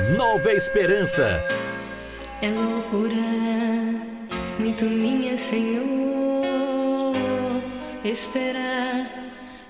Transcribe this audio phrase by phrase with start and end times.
[0.00, 1.42] Nova Esperança.
[2.42, 3.14] É loucura,
[4.58, 5.84] muito minha, Senhor,
[8.04, 9.10] esperar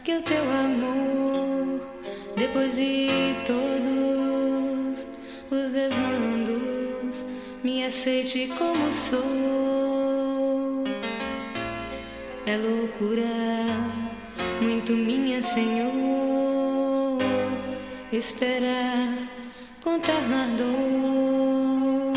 [0.02, 1.80] que o teu amor,
[2.36, 5.06] depois de todos
[5.50, 7.24] os desmandos,
[7.62, 9.22] me aceite como sou.
[12.46, 13.24] É loucura,
[14.60, 15.92] muito minha, Senhor,
[18.12, 19.36] esperar
[20.06, 22.14] contar na dor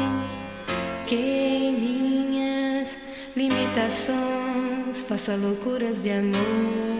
[1.08, 2.96] que em minhas
[3.36, 6.99] limitações faça loucuras de amor.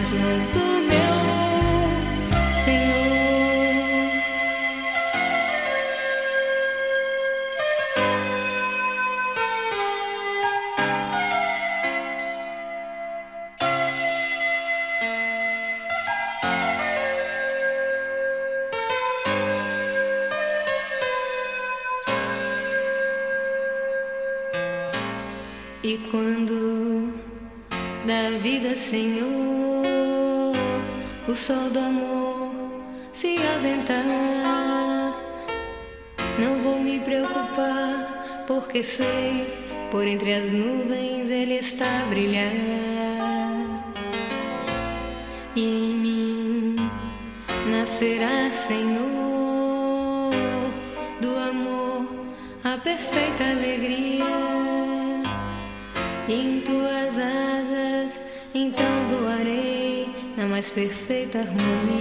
[0.00, 0.79] Nas mãos do
[39.90, 42.50] por entre as nuvens ele está a brilhar.
[45.54, 46.76] E em mim
[47.66, 50.32] nascerá, Senhor,
[51.20, 52.06] do amor
[52.64, 54.24] a perfeita alegria.
[56.26, 58.18] Em tuas asas,
[58.54, 60.08] então voarei
[60.38, 61.99] na mais perfeita harmonia.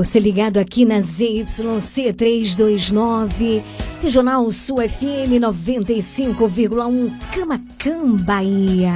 [0.00, 3.62] Você ligado aqui na ZYC 329,
[4.02, 8.94] Regional Sul FM 95,1 Camacan, Bahia.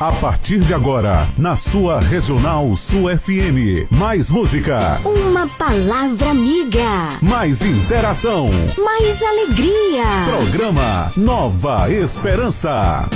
[0.00, 3.90] A partir de agora, na sua Regional Sul FM.
[3.90, 8.48] Mais música, Uma palavra amiga, mais interação.
[8.84, 10.04] mais alegria.
[10.36, 13.08] Programa Nova Esperança.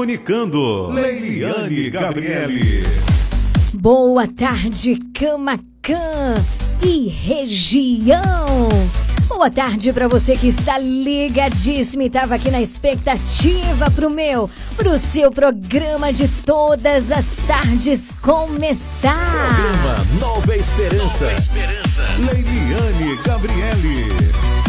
[0.00, 0.88] Comunicando.
[0.88, 2.84] Leiliane Gabriele.
[3.74, 6.42] Boa tarde, Camacan
[6.82, 8.68] e região.
[9.28, 14.96] Boa tarde para você que está ligadíssimo e estava aqui na expectativa pro meu, pro
[14.98, 19.14] seu programa de todas as tardes começar.
[19.30, 21.24] Programa Nova Esperança.
[21.26, 22.02] Nova Esperança.
[22.18, 24.59] Leiliane Gabriele.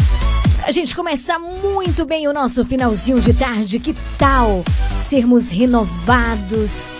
[0.62, 4.64] Pra gente começar muito bem o nosso finalzinho de tarde, que tal
[4.96, 6.96] sermos renovados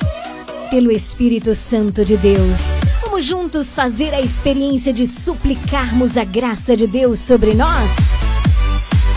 [0.69, 2.73] pelo Espírito Santo de Deus?
[3.03, 7.93] Vamos juntos fazer a experiência de suplicarmos a graça de Deus sobre nós?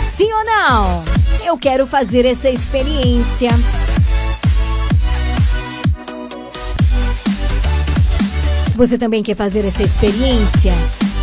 [0.03, 1.03] Sim ou não?
[1.43, 3.49] Eu quero fazer essa experiência.
[8.75, 10.71] Você também quer fazer essa experiência?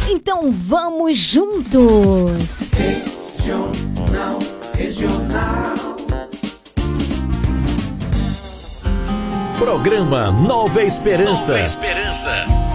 [0.09, 2.71] Então vamos juntos!
[2.73, 4.39] Regional,
[4.75, 5.75] regional.
[9.59, 11.53] Programa Nova Esperança.
[11.53, 12.72] Nova Esperança.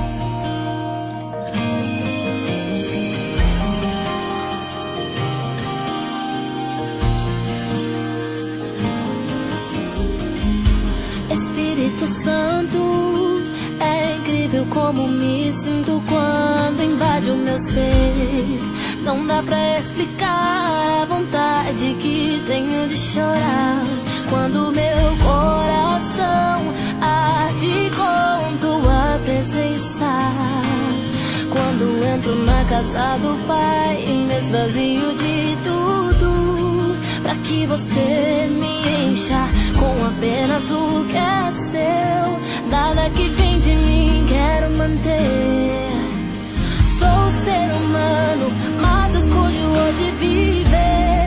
[16.88, 18.60] Invade o meu ser.
[19.04, 23.84] Não dá pra explicar a vontade que tenho de chorar
[24.30, 30.12] quando meu coração arde com tua presença.
[31.50, 39.48] Quando entro na casa do Pai, me esvazio de tudo, para que você me encha
[39.80, 42.70] com apenas o que é seu.
[42.70, 45.87] Nada que vem de mim quero manter.
[47.88, 48.52] Humano,
[48.82, 51.27] mas escolho hoje viver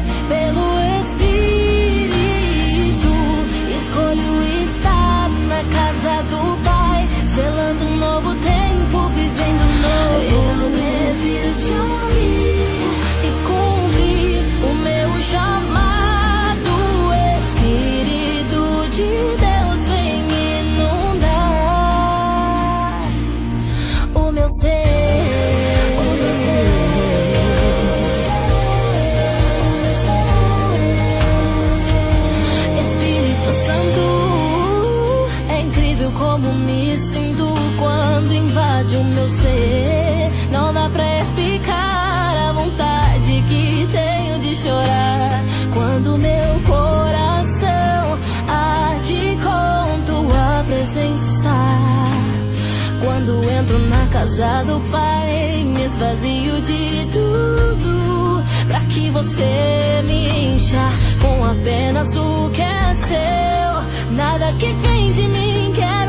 [54.21, 61.45] entro na casa do Pai, me esvazio de tudo, pra que você me encha com
[61.45, 64.13] apenas o que é seu.
[64.13, 66.00] Nada que vem de mim quero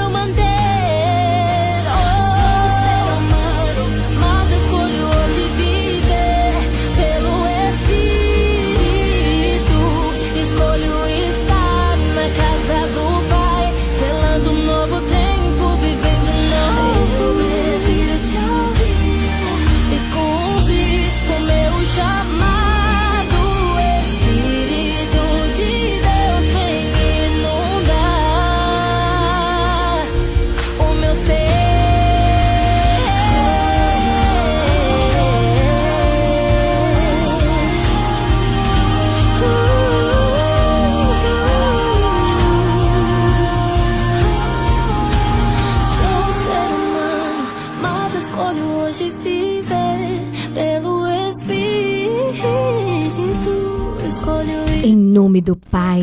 [55.11, 56.01] nome do Pai,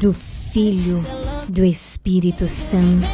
[0.00, 1.04] do Filho,
[1.46, 3.06] do Espírito Santo.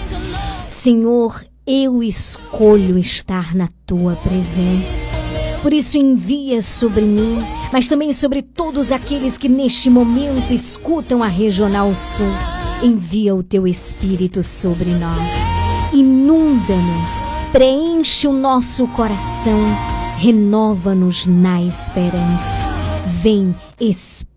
[0.69, 5.19] Senhor, eu escolho estar na tua presença.
[5.61, 7.39] Por isso, envia sobre mim,
[7.73, 12.33] mas também sobre todos aqueles que neste momento escutam a Regional Sul.
[12.81, 15.37] Envia o teu Espírito sobre nós.
[15.93, 19.61] Inunda-nos, preenche o nosso coração,
[20.17, 22.73] renova-nos na esperança.
[23.21, 24.35] Vem, Espírito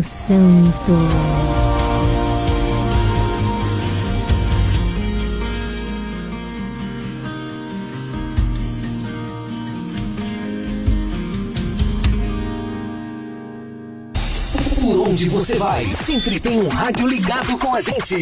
[0.00, 1.67] Santo.
[15.08, 18.14] Onde você vai, sempre tem um rádio ligado com a gente.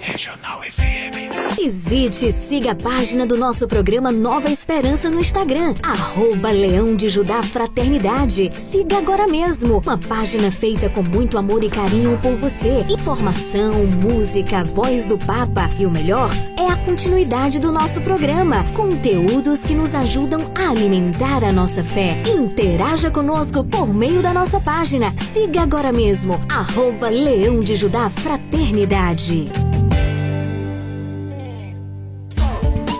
[0.00, 1.34] Regional FM.
[1.56, 7.08] Visite e siga a página do nosso programa Nova Esperança no Instagram, arroba Leão de
[7.08, 8.50] Judá Fraternidade.
[8.54, 12.84] Siga agora mesmo, uma página feita com muito amor e carinho por você.
[12.88, 18.64] Informação, música, voz do Papa e o melhor é a continuidade do nosso programa.
[18.74, 22.20] Conteúdos que nos ajudam a alimentar a nossa fé.
[22.26, 25.14] Interaja conosco por meio da nossa página.
[25.32, 26.04] Siga agora mesmo,
[26.48, 29.48] arroba Leão de Judá Fraternidade.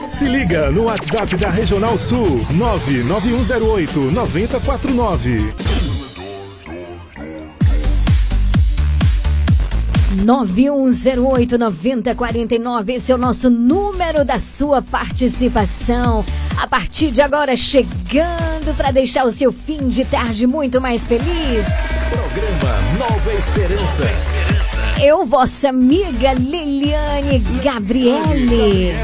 [0.09, 5.84] Se liga no WhatsApp da Regional Sul 99108 9049.
[10.15, 16.25] 9108-9049, esse é o nosso número da sua participação.
[16.57, 21.91] A partir de agora, chegando para deixar o seu fim de tarde muito mais feliz.
[22.09, 24.09] Programa Nova Esperança.
[25.03, 28.95] Eu, vossa amiga Liliane Gabriele.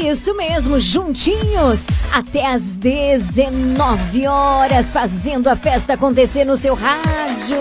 [0.00, 7.58] Isso mesmo, juntinhos, até às 19 horas, fazendo a festa acontecer no seu rádio.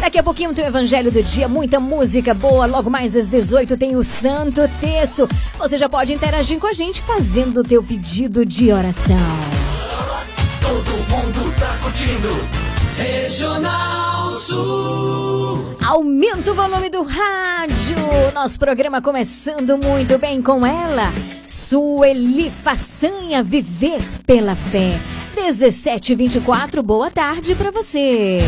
[0.00, 2.66] Daqui a pouquinho tem o Evangelho do Dia, muita música boa.
[2.66, 5.28] Logo mais às 18 tem o Santo Terço.
[5.58, 9.16] Você já pode interagir com a gente fazendo o teu pedido de oração.
[10.60, 12.48] Todo mundo tá curtindo.
[12.96, 15.49] Regional Sul.
[15.90, 17.96] Aumenta o volume do rádio.
[18.32, 21.12] Nosso programa começando muito bem com ela.
[21.44, 25.00] Sueli Façanha, Viver pela Fé.
[25.34, 28.38] 1724, boa tarde para você.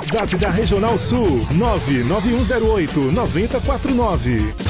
[0.00, 4.69] WhatsApp da Regional Sul 99108 9049.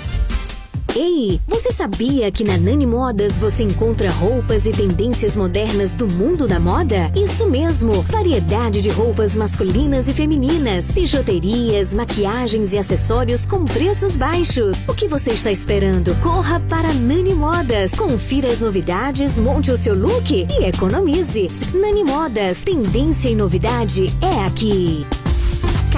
[0.95, 6.47] Ei, você sabia que na Nani Modas você encontra roupas e tendências modernas do mundo
[6.47, 7.09] da moda?
[7.15, 8.01] Isso mesmo!
[8.03, 14.83] Variedade de roupas masculinas e femininas, bijuterias, maquiagens e acessórios com preços baixos.
[14.85, 16.13] O que você está esperando?
[16.21, 17.91] Corra para Nani Modas.
[17.91, 21.47] Confira as novidades, monte o seu look e economize.
[21.73, 25.05] Nani Modas, tendência e novidade é aqui.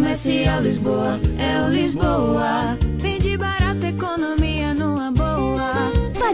[0.00, 2.78] Comercial Lisboa, é o Lisboa.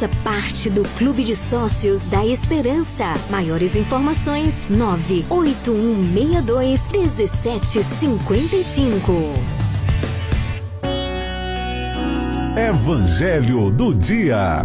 [0.00, 3.04] Faça parte do Clube de Sócios da Esperança.
[3.28, 9.12] Maiores informações: 98162 1755.
[12.56, 14.64] Evangelho do Dia.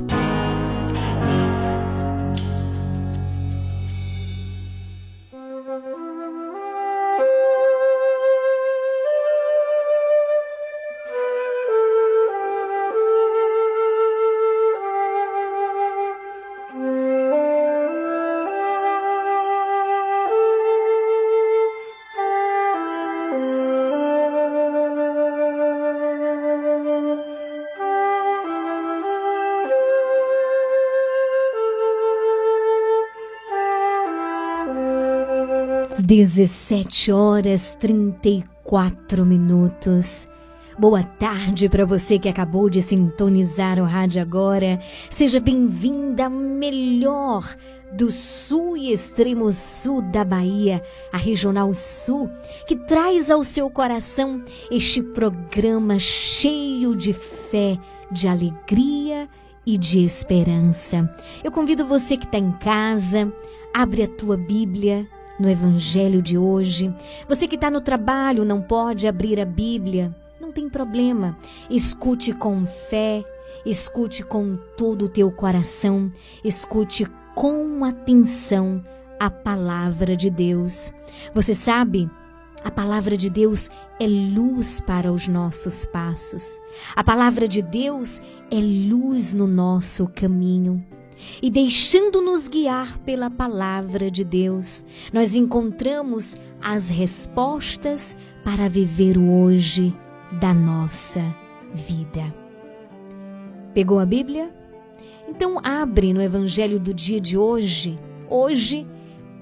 [36.18, 40.30] Dezessete horas trinta e quatro minutos.
[40.80, 44.80] Boa tarde para você que acabou de sintonizar o rádio agora.
[45.10, 47.44] Seja bem-vinda melhor
[47.92, 52.30] do sul e extremo sul da Bahia, a Regional Sul,
[52.66, 57.78] que traz ao seu coração este programa cheio de fé,
[58.10, 59.28] de alegria
[59.66, 61.14] e de esperança.
[61.44, 63.30] Eu convido você que está em casa,
[63.74, 65.06] abre a tua Bíblia
[65.40, 66.94] no Evangelho de hoje.
[67.28, 71.38] Você que está no trabalho não pode abrir a Bíblia, não tem problema.
[71.70, 73.24] Escute com fé,
[73.66, 76.12] escute com todo o teu coração,
[76.44, 78.84] escute com atenção
[79.20, 80.94] a palavra de Deus.
[81.34, 82.10] Você sabe,
[82.64, 83.70] a palavra de Deus
[84.00, 86.60] é luz para os nossos passos.
[86.96, 88.22] A palavra de Deus
[88.52, 90.84] é luz no nosso caminho.
[91.42, 99.96] E deixando-nos guiar pela palavra de Deus, nós encontramos as respostas para viver o hoje
[100.40, 101.22] da nossa
[101.74, 102.34] vida.
[103.74, 104.54] Pegou a Bíblia?
[105.28, 108.88] Então abre no Evangelho do dia de hoje, hoje,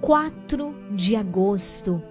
[0.01, 2.01] 4 de agosto.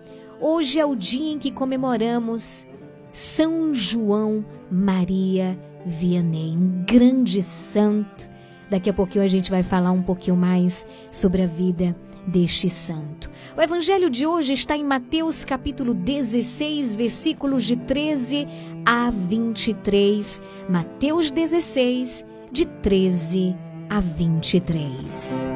[0.40, 2.66] Hoje é o dia em que comemoramos
[3.11, 8.32] São João Maria Vianney, um grande santo.
[8.72, 11.94] Daqui a pouquinho a gente vai falar um pouquinho mais sobre a vida
[12.26, 13.30] deste santo.
[13.54, 18.48] O evangelho de hoje está em Mateus capítulo 16, versículos de 13
[18.87, 20.40] a 23.
[20.70, 23.54] Mateus 16, de 13
[23.90, 25.50] a 23.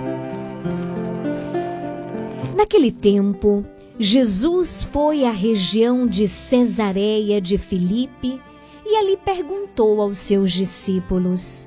[2.55, 3.65] Naquele tempo,
[3.99, 8.39] Jesus foi à região de Cesareia de Filipe
[8.85, 11.67] e ali perguntou aos seus discípulos: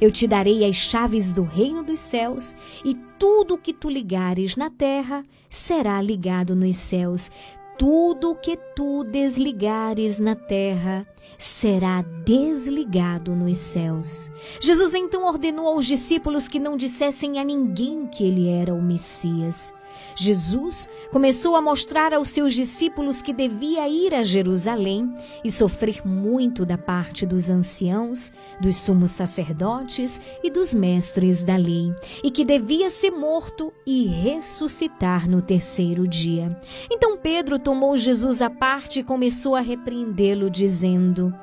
[0.00, 4.56] Eu te darei as chaves do reino dos céus, e tudo o que tu ligares
[4.56, 7.30] na terra será ligado nos céus.
[7.78, 11.06] Tudo o que tu desligares na terra
[11.38, 14.30] será desligado nos céus.
[14.60, 19.74] Jesus então ordenou aos discípulos que não dissessem a ninguém que ele era o Messias.
[20.18, 26.64] Jesus começou a mostrar aos seus discípulos que devia ir a Jerusalém e sofrer muito
[26.64, 32.88] da parte dos anciãos, dos sumos sacerdotes e dos mestres da lei, e que devia
[32.88, 36.58] ser morto e ressuscitar no terceiro dia.
[36.90, 41.34] Então Pedro tomou Jesus à parte e começou a repreendê-lo, dizendo: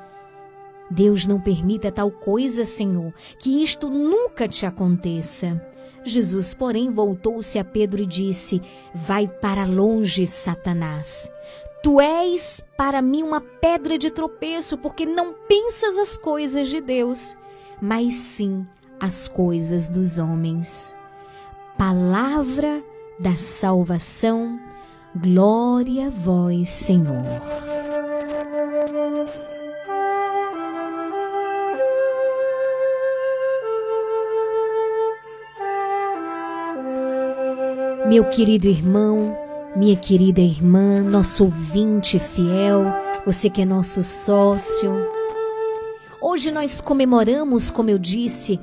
[0.90, 5.73] Deus não permita tal coisa, Senhor, que isto nunca te aconteça.
[6.04, 8.60] Jesus, porém, voltou-se a Pedro e disse:
[8.94, 11.32] Vai para longe, Satanás.
[11.82, 17.36] Tu és para mim uma pedra de tropeço, porque não pensas as coisas de Deus,
[17.80, 18.66] mas sim
[18.98, 20.96] as coisas dos homens.
[21.76, 22.82] Palavra
[23.18, 24.58] da salvação,
[25.14, 27.22] glória a vós, Senhor.
[38.06, 39.34] Meu querido irmão,
[39.74, 42.84] minha querida irmã, nosso ouvinte fiel,
[43.24, 44.92] você que é nosso sócio.
[46.20, 48.60] Hoje nós comemoramos, como eu disse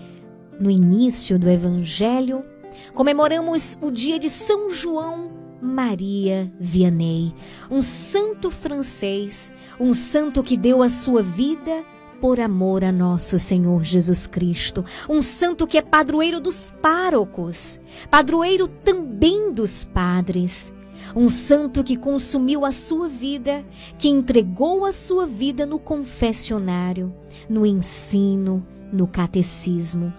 [0.59, 2.45] no início do Evangelho,
[2.93, 7.33] comemoramos o dia de São João Maria Vianney,
[7.69, 11.83] um santo francês, um santo que deu a sua vida
[12.21, 17.81] por amor a nosso Senhor Jesus Cristo, um santo que é padroeiro dos párocos,
[18.11, 20.71] padroeiro também dos padres,
[21.15, 23.65] um santo que consumiu a sua vida,
[23.97, 27.11] que entregou a sua vida no confessionário,
[27.49, 30.13] no ensino, no catecismo,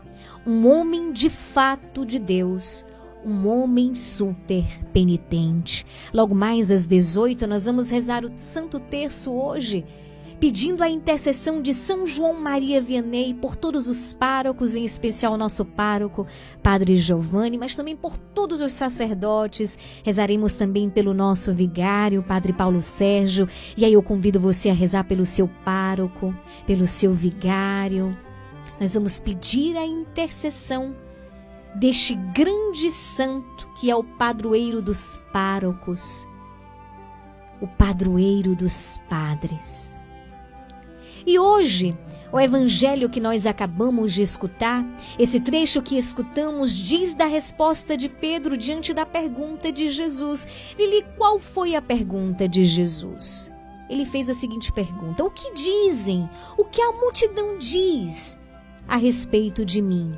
[0.45, 2.85] um homem de fato de Deus,
[3.25, 5.87] um homem super penitente.
[6.13, 9.85] Logo mais às 18 nós vamos rezar o Santo Terço hoje
[10.43, 15.65] pedindo a intercessão de São João Maria Vianney por todos os párocos, em especial nosso
[15.65, 16.27] pároco,
[16.61, 19.79] Padre Giovanni, mas também por todos os sacerdotes.
[20.03, 25.05] Rezaremos também pelo nosso vigário, Padre Paulo Sérgio, e aí eu convido você a rezar
[25.05, 26.35] pelo seu pároco,
[26.67, 28.19] pelo seu vigário.
[28.81, 30.93] Nós vamos pedir a intercessão
[31.77, 36.27] deste grande santo que é o padroeiro dos párocos,
[37.61, 39.92] o padroeiro dos padres.
[41.27, 41.97] E hoje,
[42.33, 44.85] o evangelho que nós acabamos de escutar,
[45.19, 50.49] esse trecho que escutamos, diz da resposta de Pedro diante da pergunta de Jesus.
[50.79, 53.53] Lili, qual foi a pergunta de Jesus?
[53.91, 56.29] Ele fez a seguinte pergunta: O que dizem?
[56.57, 58.39] O que a multidão diz
[58.89, 60.13] a respeito de mim?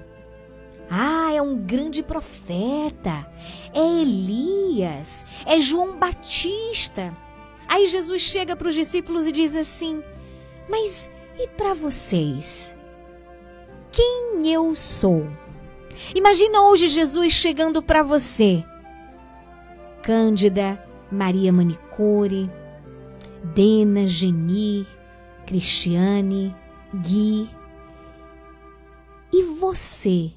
[0.88, 3.26] Ah, é um grande profeta,
[3.72, 7.12] é Elias, é João Batista.
[7.66, 10.02] Aí Jesus chega para os discípulos e diz assim:
[10.68, 12.76] Mas e para vocês?
[13.92, 15.26] Quem eu sou?
[16.14, 18.64] Imagina hoje Jesus chegando para você.
[20.02, 22.50] Cândida, Maria Manicure,
[23.54, 24.86] Dena, Geni,
[25.46, 26.54] Cristiane,
[26.94, 27.48] Gui.
[29.32, 30.32] E você?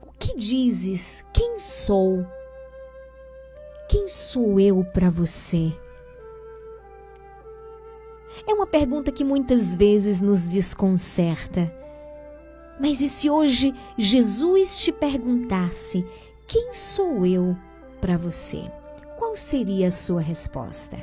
[0.00, 1.24] O que dizes?
[1.32, 2.26] Quem sou?
[3.88, 5.72] Quem sou eu para você?
[8.46, 11.72] É uma pergunta que muitas vezes nos desconcerta.
[12.78, 16.04] Mas e se hoje Jesus te perguntasse:
[16.46, 17.56] Quem sou eu
[18.00, 18.70] para você?
[19.16, 21.02] Qual seria a sua resposta?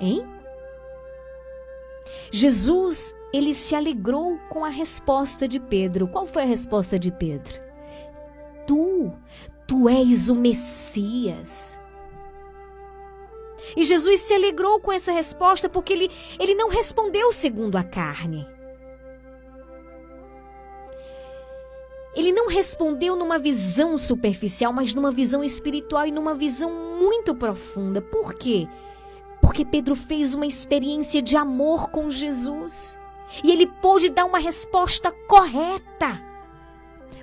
[0.00, 0.24] Hein?
[2.30, 6.08] Jesus, ele se alegrou com a resposta de Pedro.
[6.08, 7.60] Qual foi a resposta de Pedro?
[8.66, 9.10] Tu,
[9.66, 11.78] tu és o Messias.
[13.76, 18.46] E Jesus se alegrou com essa resposta porque ele, ele não respondeu segundo a carne.
[22.14, 28.02] Ele não respondeu numa visão superficial, mas numa visão espiritual e numa visão muito profunda.
[28.02, 28.66] Por quê?
[29.40, 32.98] Porque Pedro fez uma experiência de amor com Jesus.
[33.44, 36.27] E ele pôde dar uma resposta correta.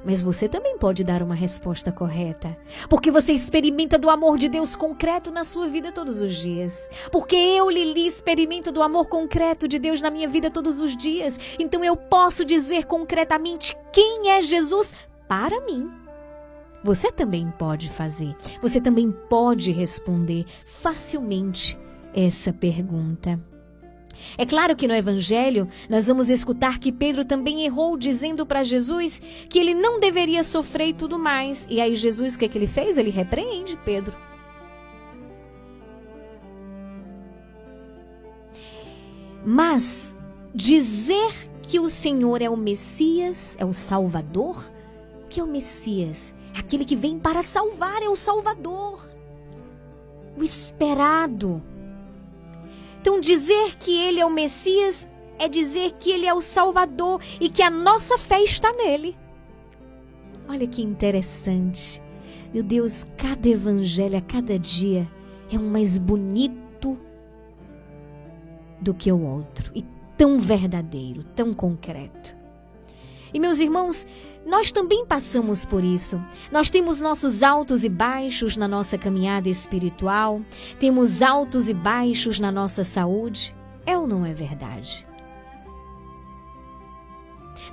[0.05, 2.55] Mas você também pode dar uma resposta correta.
[2.87, 6.87] Porque você experimenta do amor de Deus concreto na sua vida todos os dias.
[7.11, 11.39] Porque eu, Lili, experimento do amor concreto de Deus na minha vida todos os dias.
[11.57, 14.93] Então eu posso dizer concretamente quem é Jesus
[15.27, 15.89] para mim.
[16.83, 18.35] Você também pode fazer.
[18.61, 21.79] Você também pode responder facilmente
[22.13, 23.39] essa pergunta.
[24.38, 29.21] É claro que no Evangelho nós vamos escutar que Pedro também errou dizendo para Jesus
[29.49, 31.67] que ele não deveria sofrer e tudo mais.
[31.69, 32.97] E aí Jesus o que, é que ele fez?
[32.97, 34.17] Ele repreende Pedro.
[39.45, 40.15] Mas
[40.54, 44.71] dizer que o Senhor é o Messias, é o Salvador,
[45.30, 49.06] que é o Messias, Aquele que vem para salvar é o Salvador,
[50.38, 51.62] o esperado.
[53.05, 57.49] Então, dizer que ele é o Messias é dizer que ele é o Salvador e
[57.49, 59.15] que a nossa fé está nele.
[60.49, 62.01] Olha que interessante.
[62.51, 65.07] Meu Deus, cada evangelho a cada dia
[65.53, 66.97] é um mais bonito
[68.81, 69.85] do que o outro e
[70.17, 72.35] tão verdadeiro, tão concreto.
[73.31, 74.07] E meus irmãos,
[74.45, 76.21] nós também passamos por isso.
[76.51, 80.41] Nós temos nossos altos e baixos na nossa caminhada espiritual,
[80.79, 83.55] temos altos e baixos na nossa saúde.
[83.86, 85.08] É ou não é verdade?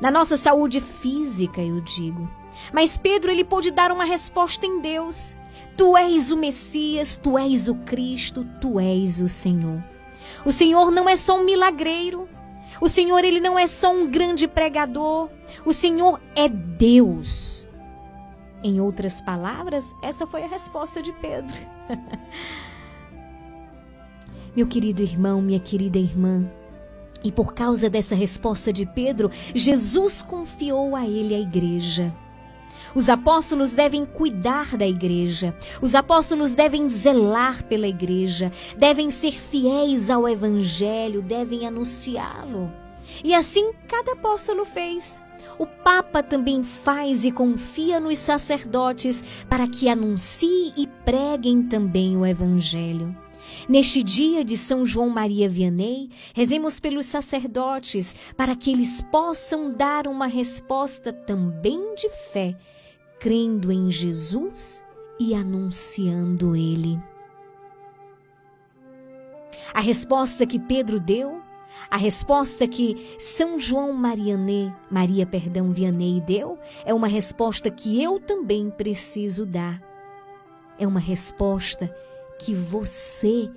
[0.00, 2.28] Na nossa saúde física, eu digo.
[2.72, 5.36] Mas Pedro ele pôde dar uma resposta em Deus.
[5.76, 9.82] Tu és o Messias, tu és o Cristo, tu és o Senhor.
[10.44, 12.28] O Senhor não é só um milagreiro.
[12.82, 15.30] O Senhor ele não é só um grande pregador.
[15.64, 17.64] O Senhor é Deus.
[18.60, 21.54] Em outras palavras, essa foi a resposta de Pedro.
[24.56, 26.50] Meu querido irmão, minha querida irmã,
[27.22, 32.12] e por causa dessa resposta de Pedro, Jesus confiou a ele a igreja.
[32.94, 35.56] Os apóstolos devem cuidar da igreja.
[35.80, 42.70] Os apóstolos devem zelar pela igreja, devem ser fiéis ao evangelho, devem anunciá-lo.
[43.24, 45.22] E assim cada apóstolo fez.
[45.58, 52.26] O Papa também faz e confia nos sacerdotes para que anunciem e preguem também o
[52.26, 53.16] evangelho.
[53.68, 60.06] Neste dia de São João Maria Vianney, rezemos pelos sacerdotes para que eles possam dar
[60.06, 62.56] uma resposta também de fé
[63.22, 64.84] crendo em Jesus
[65.16, 67.00] e anunciando Ele.
[69.72, 71.40] A resposta que Pedro deu,
[71.88, 78.18] a resposta que São João Mariané, Maria, perdão, Vianney deu, é uma resposta que eu
[78.18, 79.80] também preciso dar.
[80.76, 81.94] É uma resposta
[82.40, 83.48] que você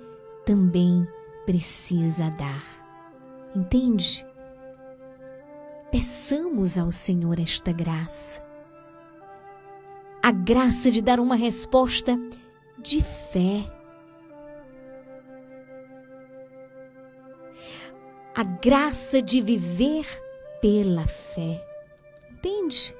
[0.44, 1.04] também
[1.44, 2.64] precisa dar.
[3.52, 4.24] Entende?
[5.90, 8.45] Peçamos ao Senhor esta graça
[10.26, 12.18] a graça de dar uma resposta
[12.76, 13.62] de fé.
[18.34, 20.04] A graça de viver
[20.60, 21.64] pela fé.
[22.32, 22.92] Entende?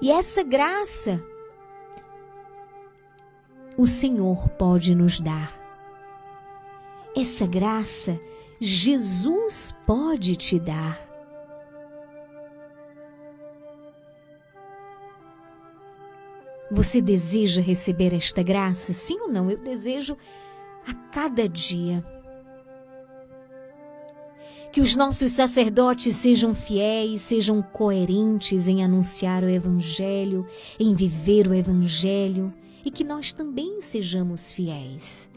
[0.00, 1.22] E essa graça
[3.78, 5.56] o Senhor pode nos dar.
[7.16, 8.18] Essa graça
[8.58, 11.11] Jesus pode te dar.
[16.72, 18.94] Você deseja receber esta graça?
[18.94, 19.50] Sim ou não?
[19.50, 20.16] Eu desejo
[20.86, 22.02] a cada dia.
[24.72, 30.46] Que os nossos sacerdotes sejam fiéis, sejam coerentes em anunciar o Evangelho,
[30.80, 32.50] em viver o Evangelho
[32.82, 35.30] e que nós também sejamos fiéis.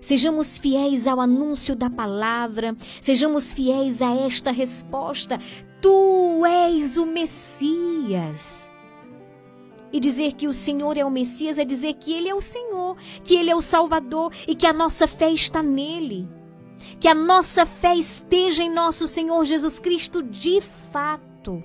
[0.00, 5.38] Sejamos fiéis ao anúncio da palavra, sejamos fiéis a esta resposta:
[5.82, 8.71] Tu és o Messias.
[9.92, 12.96] E dizer que o Senhor é o Messias é dizer que Ele é o Senhor,
[13.22, 16.28] que Ele é o Salvador e que a nossa fé está nele.
[16.98, 21.62] Que a nossa fé esteja em nosso Senhor Jesus Cristo de fato.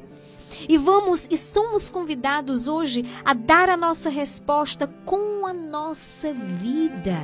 [0.67, 7.23] E vamos e somos convidados hoje a dar a nossa resposta com a nossa vida,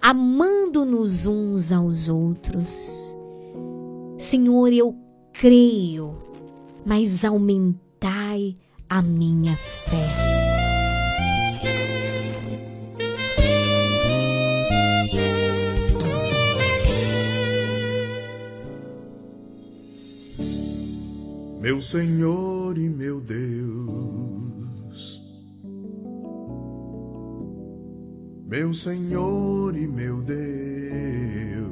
[0.00, 3.16] amando-nos uns aos outros.
[4.18, 4.96] Senhor, eu
[5.32, 6.16] creio,
[6.84, 8.54] mas aumentai
[8.92, 10.06] a minha fé.
[21.58, 23.62] Meu Senhor e meu Deus,
[28.46, 31.71] meu Senhor e meu Deus,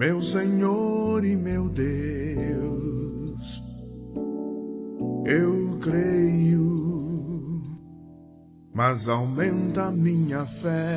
[0.00, 3.62] meu Senhor e meu Deus,
[5.26, 6.70] eu creio
[8.72, 10.96] mas aumenta minha fé.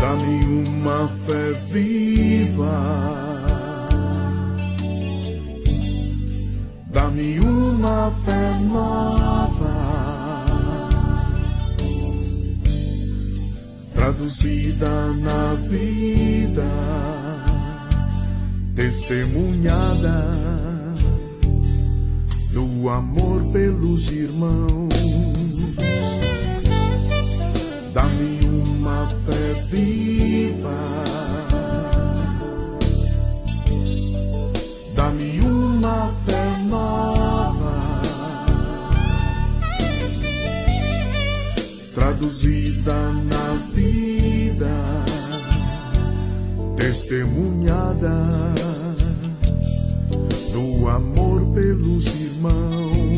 [0.00, 3.38] Dá-me uma fé viva,
[7.44, 9.17] uma fé nova,
[14.08, 16.64] traduzida na vida,
[18.74, 20.24] testemunhada
[22.50, 24.88] do amor pelos irmãos.
[27.92, 31.17] Dá-me uma fé viva.
[42.18, 44.66] Traduzida na vida,
[46.76, 48.10] testemunhada
[50.52, 53.17] do amor pelos irmãos.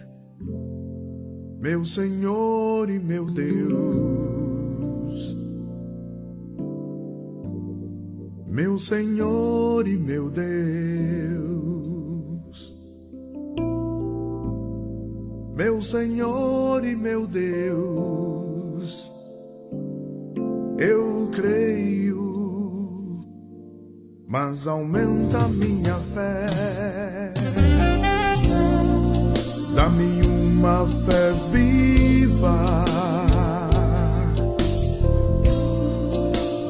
[1.61, 3.67] meu Senhor e meu Deus,
[8.47, 10.51] meu Senhor e meu Deus,
[15.55, 19.11] meu Senhor e meu Deus,
[20.79, 23.23] eu creio,
[24.27, 26.47] mas aumenta minha fé.
[29.75, 31.50] Dá-me uma fé
[32.41, 32.85] viva.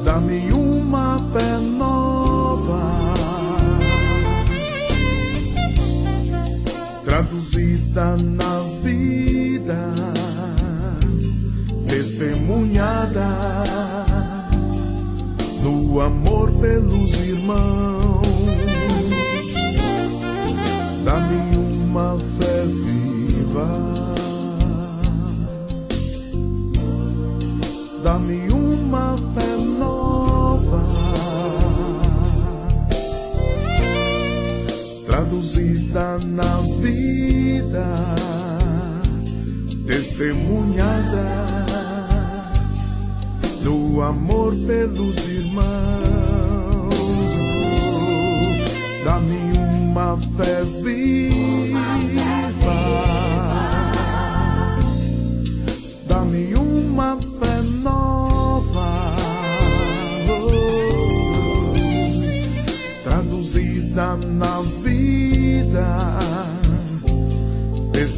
[0.04, 2.82] Dá-me uma fé nova,
[7.04, 9.78] traduzida na vida,
[11.88, 13.28] testemunhada
[15.62, 18.22] no amor pelos irmãos.
[21.04, 24.11] Dá-me uma fé viva.
[28.02, 30.82] Dá-me uma fé nova,
[35.06, 37.86] traduzida na vida,
[39.86, 41.64] testemunhada
[43.62, 45.62] do amor pelos irmãos.
[49.04, 51.41] Dá-me uma fé viva.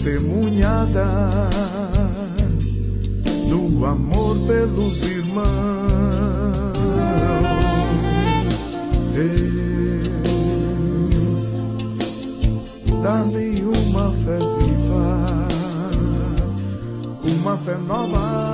[0.05, 1.07] Testemunhada
[3.49, 5.45] do amor pelos irmãos.
[13.03, 15.49] Dá-me uma fé viva,
[17.41, 18.54] uma fé nova,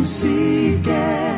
[0.00, 1.36] Passo sequer.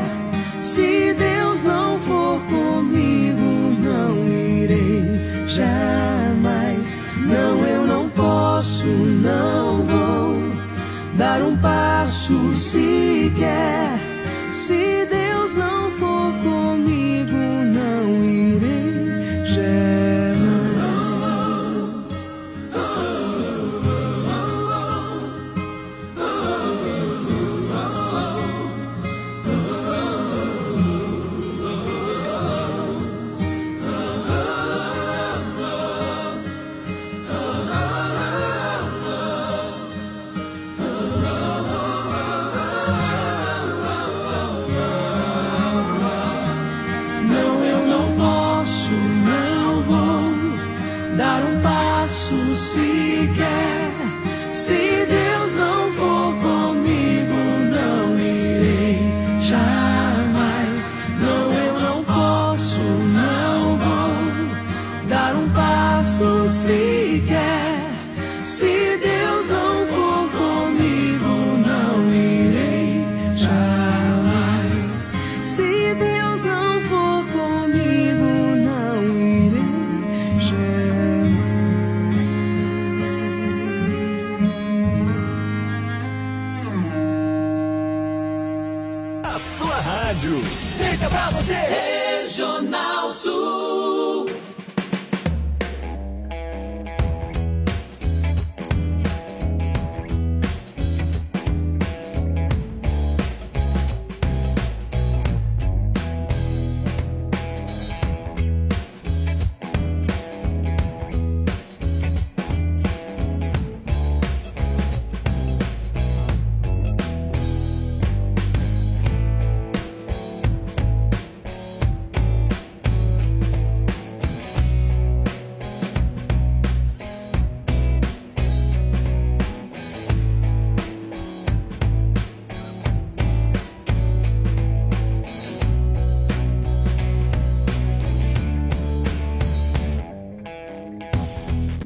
[0.62, 5.04] Se Deus não for comigo, não irei
[5.48, 7.00] jamais.
[7.18, 10.36] Não, eu não posso, não vou
[11.16, 13.91] dar um passo sequer.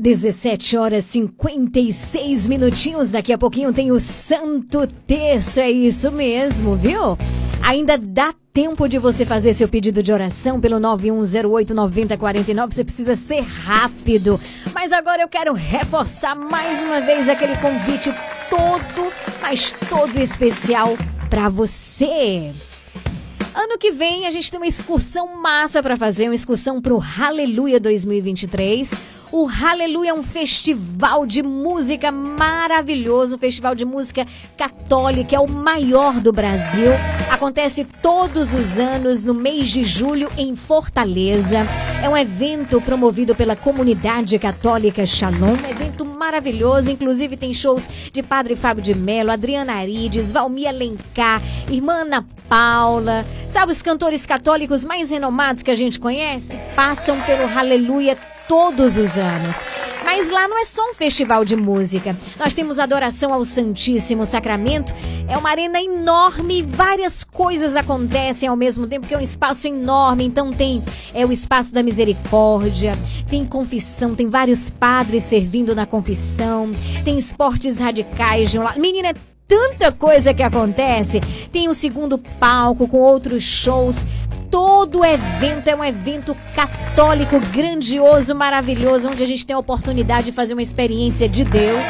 [0.07, 3.11] 17 horas 56 minutinhos.
[3.11, 5.59] Daqui a pouquinho tem o Santo Terço.
[5.59, 7.19] É isso mesmo, viu?
[7.61, 12.73] Ainda dá tempo de você fazer seu pedido de oração pelo 91089049.
[12.73, 14.41] Você precisa ser rápido.
[14.73, 18.15] Mas agora eu quero reforçar mais uma vez aquele convite
[18.49, 20.97] todo, mas todo especial
[21.29, 22.53] para você.
[23.53, 27.81] Ano que vem a gente tem uma excursão massa para fazer, uma excursão pro Hallelujah
[27.81, 29.16] 2023.
[29.39, 34.27] O Hallelujah é um festival de música maravilhoso, um festival de música
[34.57, 36.89] católica, é o maior do Brasil.
[37.31, 41.67] Acontece todos os anos no mês de julho em Fortaleza.
[42.03, 48.23] É um evento promovido pela comunidade católica Shalom, um evento maravilhoso, inclusive tem shows de
[48.23, 53.23] Padre Fábio de Mello, Adriana Arides, Valmir Alencar, Irmã Ana Paula.
[53.47, 56.59] Sabe os cantores católicos mais renomados que a gente conhece?
[56.75, 58.17] Passam pelo Hallelujah
[58.49, 59.65] todos os anos.
[60.05, 62.17] Mas lá não é só um festival de música.
[62.39, 64.95] Nós temos adoração ao Santíssimo Sacramento.
[65.29, 70.25] É uma arena enorme, várias coisas acontecem ao mesmo tempo, que é um espaço enorme.
[70.25, 70.83] Então tem
[71.13, 72.97] é o espaço da misericórdia,
[73.29, 76.73] tem confissão, tem vários padres servindo na confissão,
[77.05, 78.81] tem esportes radicais de um lado.
[78.81, 79.15] Menina, é
[79.49, 81.21] tanta coisa que acontece.
[81.51, 84.07] Tem o segundo palco com outros shows.
[84.57, 90.33] Todo evento é um evento católico grandioso, maravilhoso, onde a gente tem a oportunidade de
[90.33, 91.85] fazer uma experiência de Deus.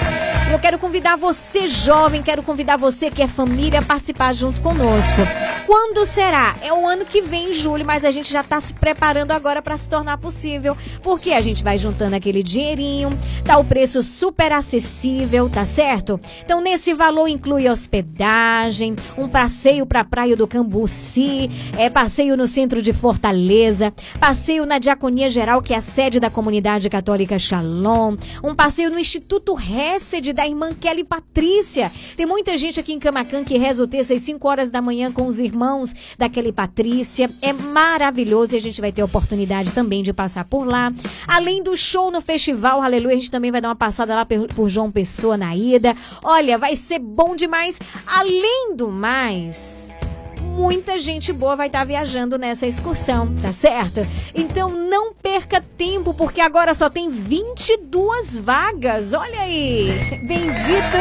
[0.48, 4.60] E eu quero convidar você, jovem, quero convidar você que é família a participar junto
[4.62, 5.20] conosco.
[5.66, 6.56] Quando será?
[6.62, 9.60] É o ano que vem, em julho, mas a gente já está se preparando agora
[9.60, 10.76] para se tornar possível.
[11.02, 13.10] Porque a gente vai juntando aquele dinheirinho,
[13.44, 16.20] tá o preço super acessível, tá certo?
[16.44, 22.46] Então, nesse valor inclui hospedagem, um passeio para a Praia do Cambuci, é, passeio no
[22.57, 28.16] centro de Fortaleza, passeio na Diaconia Geral, que é a sede da comunidade católica Shalom,
[28.42, 31.92] um passeio no Instituto Hesed da irmã Kelly Patrícia.
[32.16, 35.12] Tem muita gente aqui em Camacan que reza o terço às 5 horas da manhã
[35.12, 37.28] com os irmãos da Kelly Patrícia.
[37.42, 40.90] É maravilhoso e a gente vai ter a oportunidade também de passar por lá.
[41.28, 44.70] Além do show no festival, aleluia, a gente também vai dar uma passada lá por
[44.70, 45.94] João Pessoa na ida.
[46.24, 47.78] Olha, vai ser bom demais.
[48.07, 49.94] Além do mais,
[50.57, 54.07] muita gente boa vai estar viajando nessa excursão, tá certo?
[54.34, 59.12] Então não perca tempo, porque agora só tem 22 vagas.
[59.12, 59.90] Olha aí!
[60.26, 60.96] Bendito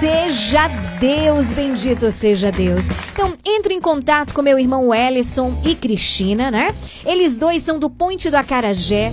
[0.00, 0.68] seja
[0.98, 2.88] Deus, bendito seja Deus.
[3.12, 6.74] Então entre em contato com meu irmão Ellison e Cristina, né?
[7.04, 9.12] Eles dois são do Ponte do Acarajé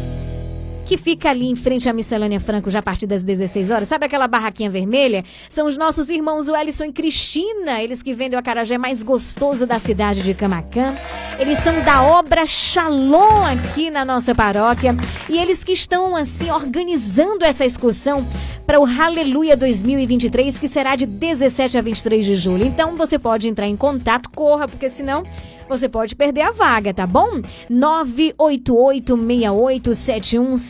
[0.86, 3.88] que fica ali em frente à Miscelânea Franco já a partir das 16 horas.
[3.88, 5.23] Sabe aquela barraquinha vermelha?
[5.49, 9.79] São os nossos irmãos Wellison e Cristina, eles que vendem o acarajé mais gostoso da
[9.79, 10.95] cidade de Camacan.
[11.39, 14.95] Eles são da obra Shalom aqui na nossa paróquia
[15.29, 18.25] e eles que estão assim organizando essa excursão
[18.65, 22.65] para o Hallelujah 2023, que será de 17 a 23 de julho.
[22.65, 25.23] Então você pode entrar em contato, corra, porque senão
[25.67, 27.41] você pode perder a vaga, tá bom?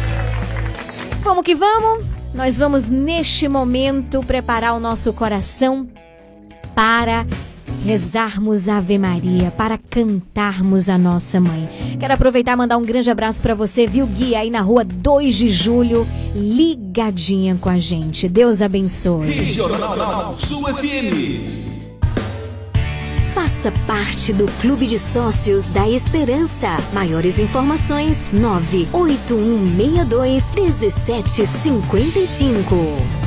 [1.22, 2.04] Vamos que vamos!
[2.34, 5.86] Nós vamos neste momento preparar o nosso coração
[6.74, 7.24] para
[7.84, 11.68] rezarmos Ave Maria, para cantarmos a nossa mãe.
[12.00, 15.36] Quero aproveitar e mandar um grande abraço para você, viu, Guia, aí na rua 2
[15.36, 18.26] de julho, ligadinha com a gente.
[18.28, 19.30] Deus abençoe.
[19.30, 21.62] Regional Sul FM.
[23.34, 26.68] Faça parte do Clube de Sócios da Esperança.
[26.92, 33.23] Maiores informações: 98162 1755.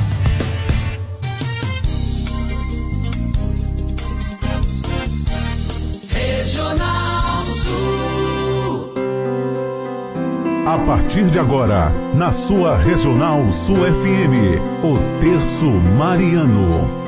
[10.78, 17.07] A partir de agora, na sua Regional Sul FM, o Terço Mariano.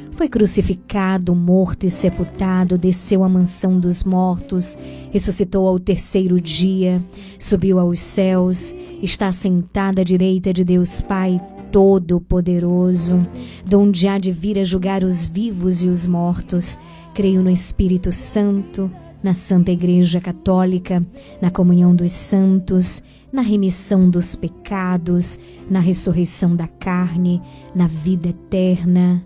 [0.15, 4.77] foi crucificado, morto e sepultado, desceu à mansão dos mortos,
[5.11, 7.03] ressuscitou ao terceiro dia,
[7.39, 11.41] subiu aos céus, está sentado à direita de Deus Pai
[11.71, 13.25] Todo-Poderoso,
[13.65, 16.79] donde há de vir a julgar os vivos e os mortos.
[17.13, 18.91] Creio no Espírito Santo,
[19.23, 21.05] na Santa Igreja Católica,
[21.41, 23.01] na comunhão dos santos,
[23.31, 25.39] na remissão dos pecados,
[25.69, 27.41] na ressurreição da carne,
[27.73, 29.25] na vida eterna.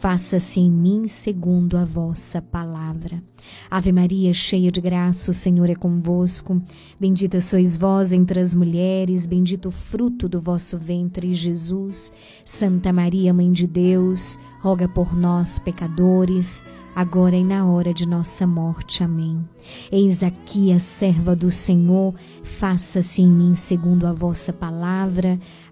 [0.00, 3.22] faça-se em mim segundo a vossa palavra.
[3.70, 6.60] Ave Maria, cheia de graça, o Senhor é convosco.
[7.00, 12.12] Bendita sois vós entre as mulheres, bendito o fruto do vosso ventre, Jesus.
[12.44, 16.62] Santa Maria, Mãe de Deus, roga por nós, pecadores,
[16.94, 19.02] agora e na hora de nossa morte.
[19.02, 19.44] Amém.
[19.92, 25.38] Eis aqui a serva do Senhor, faça-se em mim segundo a vossa palavra.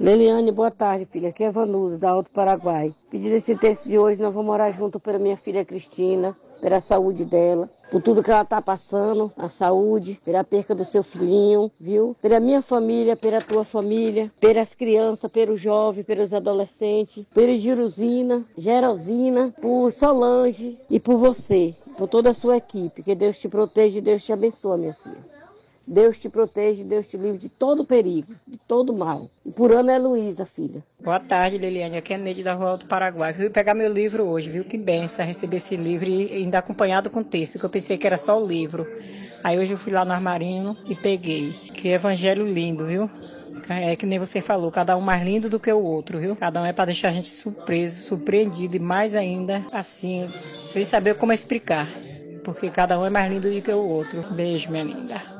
[0.00, 1.28] Leliane, boa tarde, filha.
[1.28, 2.94] Aqui é Vanusa, da Alto Paraguai.
[3.10, 7.22] Pedindo esse texto de hoje, nós vamos orar junto pela minha filha Cristina, pela saúde
[7.26, 12.16] dela, por tudo que ela está passando, a saúde, pela perca do seu filhinho, viu?
[12.22, 19.54] Pela minha família, pela tua família, pelas crianças, pelos jovens, pelos adolescentes, pela Girusina, Gerosina,
[19.60, 23.02] por Solange e por você, por toda a sua equipe.
[23.02, 25.39] Que Deus te proteja e Deus te abençoe, minha filha.
[25.90, 29.28] Deus te proteja, Deus te livre de todo perigo, de todo mal.
[29.44, 30.84] E por Ana é Luísa, filha.
[31.02, 31.96] Boa tarde, Liliane.
[31.96, 33.34] Aqui é Neide da Rua do Paraguai.
[33.34, 34.62] Fui pegar meu livro hoje, viu?
[34.62, 38.16] Que benção receber esse livro e ainda acompanhado com texto, que eu pensei que era
[38.16, 38.86] só o livro.
[39.42, 41.50] Aí hoje eu fui lá no armarinho e peguei.
[41.74, 43.10] Que evangelho lindo, viu?
[43.68, 46.36] É que nem você falou, cada um mais lindo do que o outro, viu?
[46.36, 51.16] Cada um é para deixar a gente surpreso, surpreendido e mais ainda assim, sem saber
[51.16, 51.88] como explicar.
[52.44, 54.22] Porque cada um é mais lindo do que o outro.
[54.34, 55.39] Beijo, minha linda.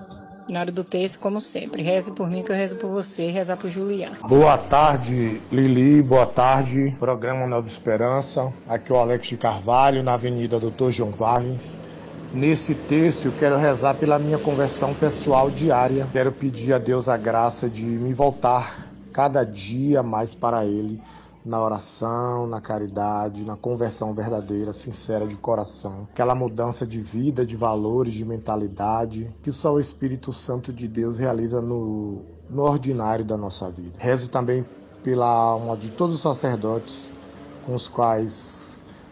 [0.51, 3.57] Na hora do texto, como sempre, reze por mim que eu rezo por você, reza
[3.57, 4.16] por Juliana.
[4.26, 6.03] Boa tarde, Lili.
[6.03, 6.96] Boa tarde.
[6.98, 8.53] Programa Nova Esperança.
[8.68, 11.76] Aqui é o Alex de Carvalho, na Avenida Doutor João Vargens.
[12.34, 16.09] Nesse texto, eu quero rezar pela minha conversão pessoal diária.
[16.12, 21.01] Quero pedir a Deus a graça de me voltar cada dia mais para Ele,
[21.45, 26.07] na oração, na caridade, na conversão verdadeira, sincera de coração.
[26.12, 31.18] Aquela mudança de vida, de valores, de mentalidade, que só o Espírito Santo de Deus
[31.18, 33.97] realiza no, no ordinário da nossa vida.
[33.99, 34.64] Rezo também
[35.03, 37.11] pela alma de todos os sacerdotes
[37.64, 38.59] com os quais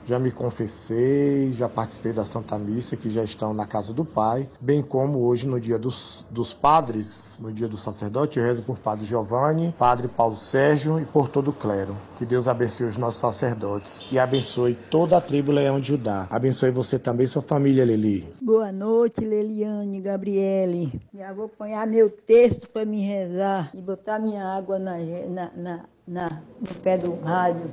[0.09, 4.49] já me confessei, já participei da Santa Missa, que já estão na casa do Pai,
[4.59, 8.79] bem como hoje no dia dos, dos padres, no dia do sacerdote, eu rezo por
[8.79, 11.95] Padre Giovanni, Padre Paulo Sérgio e por todo o clero.
[12.17, 16.27] Que Deus abençoe os nossos sacerdotes e abençoe toda a tribo Leão de Judá.
[16.31, 18.33] Abençoe você também sua família, Lili.
[18.41, 20.91] Boa noite, Leliane, Gabriele.
[21.13, 25.85] Já vou apanhar meu texto para me rezar e botar minha água na, na, na,
[26.09, 27.71] na, no pé do rádio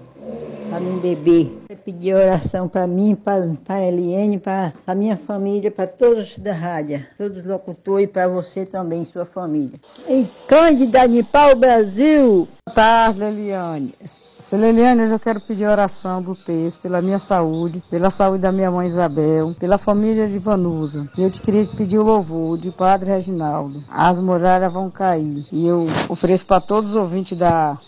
[0.70, 1.58] para mim beber.
[1.70, 6.54] Eu pedi oração para mim, para a Eliane, para a minha família, para todos da
[6.54, 9.80] rádio, todos os locutores e para você também, sua família.
[10.08, 12.48] Em Cândida de Pau Brasil.
[12.66, 13.94] Boa tarde, Leliane.
[14.40, 18.52] Seu Leliane, hoje eu quero pedir oração do texto pela minha saúde, pela saúde da
[18.52, 21.10] minha mãe Isabel, pela família de Vanusa.
[21.18, 23.84] E eu te queria pedir o louvor de Padre Reginaldo.
[23.90, 25.48] As muralhas vão cair.
[25.52, 27.80] E eu ofereço para todos os ouvintes da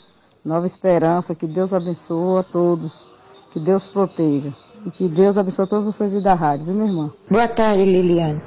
[0.48, 3.06] Nova Esperança, que Deus abençoe a todos,
[3.52, 4.54] que Deus proteja.
[4.86, 7.12] E que Deus abençoe todos vocês e da rádio, viu, minha irmã?
[7.30, 8.42] Boa tarde, Liliane.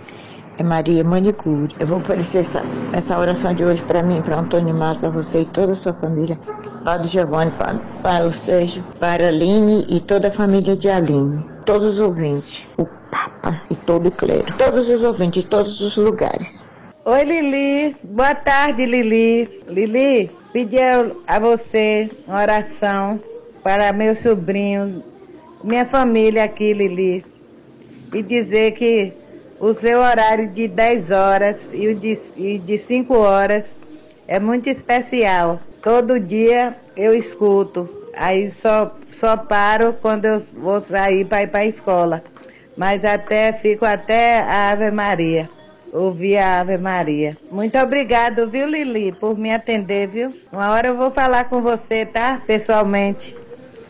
[0.57, 1.75] É Maria Manicure.
[1.79, 2.63] Eu vou oferecer essa,
[2.95, 5.93] essa oração de hoje para mim, para Antônio Mato, para você e toda a sua
[5.93, 6.41] família.
[6.83, 11.45] Padre Giovanni, para, para o Sérgio, para a Aline e toda a família de Aline.
[11.67, 14.57] Todos os ouvintes, o Papa e todo o clero.
[14.57, 16.67] Todos os ouvintes de todos os lugares.
[17.05, 17.95] Oi, Lili.
[18.03, 19.63] Boa tarde, Lili.
[19.69, 23.21] Lili, pedi a você uma oração
[23.63, 25.03] para meus sobrinhos,
[25.63, 27.25] minha família aqui, Lili.
[28.13, 29.13] E dizer que
[29.61, 32.19] o seu horário de 10 horas e o de,
[32.59, 33.65] de 5 horas
[34.27, 35.61] é muito especial.
[35.83, 37.89] Todo dia eu escuto.
[38.17, 42.25] Aí só, só paro quando eu vou sair para ir para a escola.
[42.77, 45.49] Mas até fico até a Ave Maria.
[45.93, 47.37] Ouvir a Ave Maria.
[47.51, 50.35] Muito obrigado, viu, Lili, por me atender, viu?
[50.53, 52.41] Uma hora eu vou falar com você, tá?
[52.47, 53.37] Pessoalmente.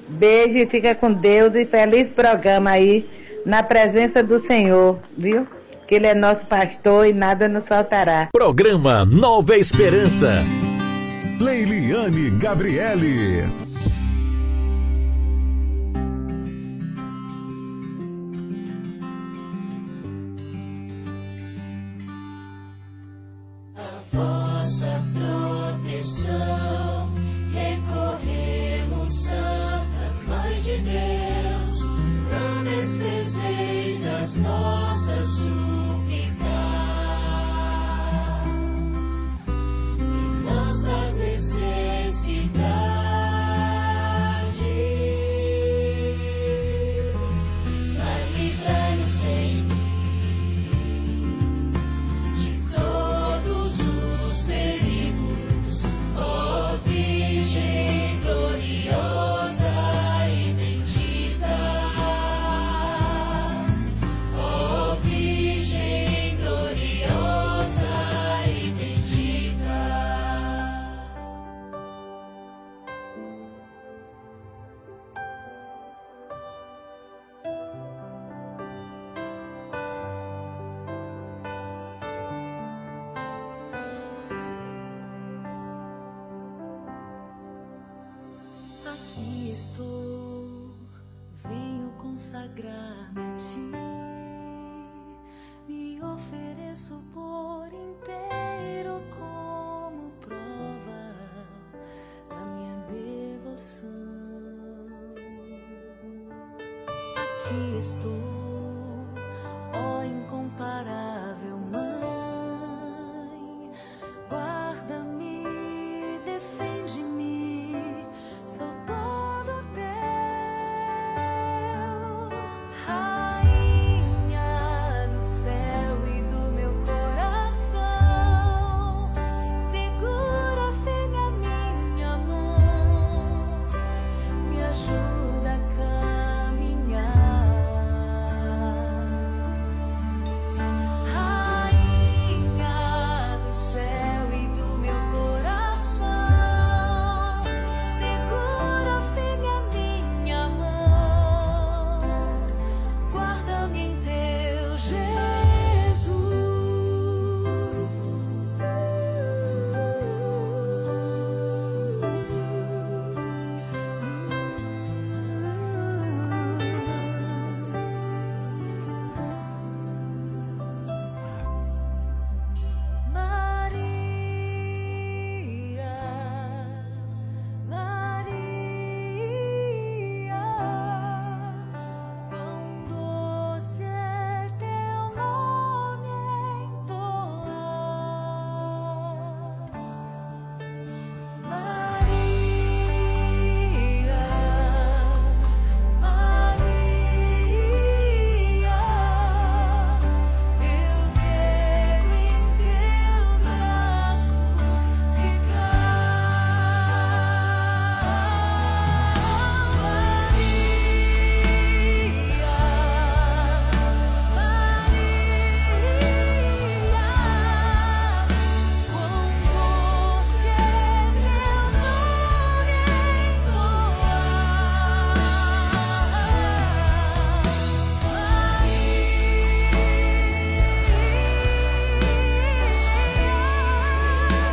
[0.08, 3.08] Beijo e fica com Deus e feliz programa aí
[3.44, 5.46] na presença do Senhor, viu?
[5.86, 8.28] Que Ele é nosso pastor e nada nos faltará.
[8.32, 10.36] Programa Nova Esperança.
[11.40, 13.69] Leiliane Gabriele.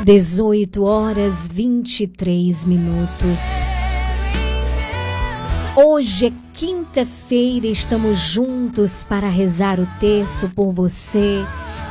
[0.08, 3.60] 18 horas 23 minutos.
[5.76, 11.44] Hoje é quinta-feira, estamos juntos para rezar o terço por você,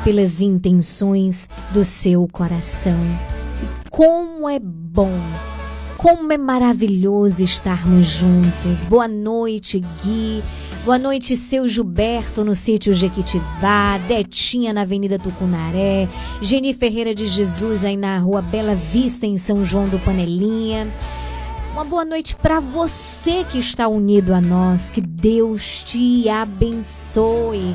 [0.02, 2.98] pelas intenções do seu coração.
[3.90, 5.20] Como é bom,
[5.98, 8.86] como é maravilhoso estarmos juntos.
[8.86, 10.42] Boa noite, Gui.
[10.86, 16.08] Boa noite, seu Gilberto no sítio Jequitibá, Detinha na Avenida Tucunaré,
[16.40, 20.86] Geni Ferreira de Jesus aí na Rua Bela Vista, em São João do Panelinha.
[21.72, 24.88] Uma boa noite para você que está unido a nós.
[24.88, 27.74] Que Deus te abençoe.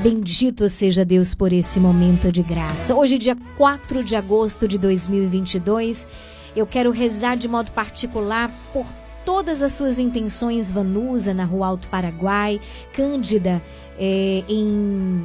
[0.00, 2.92] Bendito seja Deus por esse momento de graça.
[2.92, 6.08] Hoje, dia 4 de agosto de 2022,
[6.56, 8.84] eu quero rezar de modo particular por
[9.26, 12.60] todas as suas intenções, Vanusa, na Rua Alto Paraguai,
[12.92, 13.60] Cândida,
[13.98, 15.24] eh, em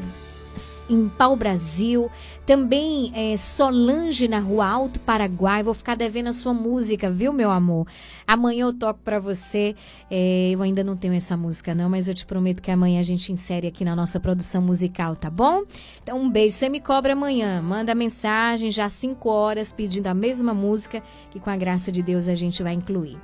[0.94, 2.10] em Pau Brasil,
[2.46, 5.64] também é, Solange na Rua Alto Paraguai.
[5.64, 7.88] Vou ficar devendo a sua música, viu, meu amor?
[8.28, 9.74] Amanhã eu toco para você.
[10.10, 13.04] É, eu ainda não tenho essa música, não, mas eu te prometo que amanhã a
[13.04, 15.64] gente insere aqui na nossa produção musical, tá bom?
[16.04, 16.56] Então, um beijo.
[16.56, 17.62] Você me cobra amanhã.
[17.62, 22.02] Manda mensagem já às 5 horas pedindo a mesma música que, com a graça de
[22.02, 23.18] Deus, a gente vai incluir.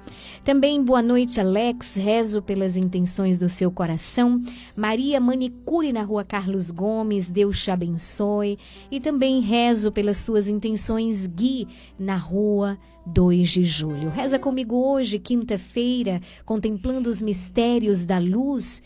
[0.43, 1.95] Também, boa noite, Alex.
[1.95, 4.41] Rezo pelas intenções do seu coração.
[4.75, 7.29] Maria Manicure na Rua Carlos Gomes.
[7.29, 8.57] Deus te abençoe.
[8.91, 14.09] E também rezo pelas suas intenções, Gui, na Rua 2 de julho.
[14.09, 18.83] Reza comigo hoje, quinta-feira, contemplando os mistérios da luz.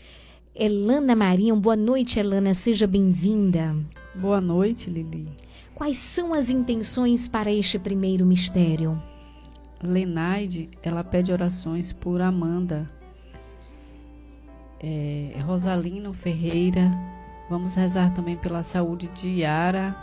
[0.54, 3.74] Elana Maria, boa noite, Elana, seja bem-vinda.
[4.14, 5.26] Boa noite, Lili.
[5.74, 9.02] Quais são as intenções para este primeiro mistério?
[9.82, 12.88] Lenaide, ela pede orações por Amanda.
[14.78, 16.90] É, Rosalino Ferreira,
[17.48, 19.94] Vamos rezar também pela saúde de Yara,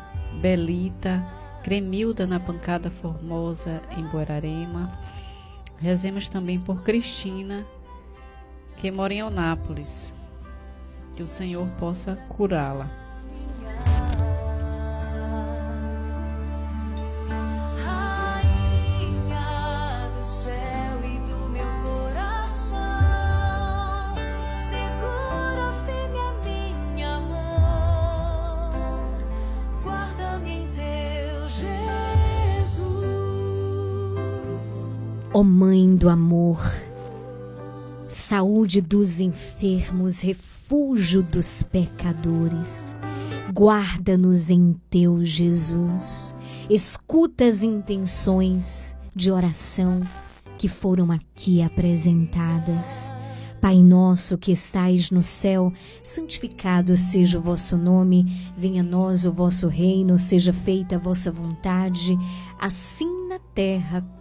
[0.42, 1.26] Belita,
[1.64, 4.92] Cremilda na Pancada Formosa, em Guararema.
[5.78, 7.66] Rezemos também por Cristina,
[8.78, 10.14] que mora em Eunápolis.
[11.16, 13.09] Que o Senhor possa curá-la.
[35.32, 36.60] Ó Mãe do amor,
[38.08, 42.96] saúde dos enfermos, refúgio dos pecadores,
[43.54, 46.36] Guarda-nos em teu Jesus.
[46.70, 50.02] Escuta as intenções de oração
[50.58, 53.14] que foram aqui apresentadas.
[53.60, 59.32] Pai nosso que estais no céu, santificado seja o vosso nome, venha a nós o
[59.32, 62.18] vosso reino, seja feita a vossa vontade,
[62.60, 64.02] assim na terra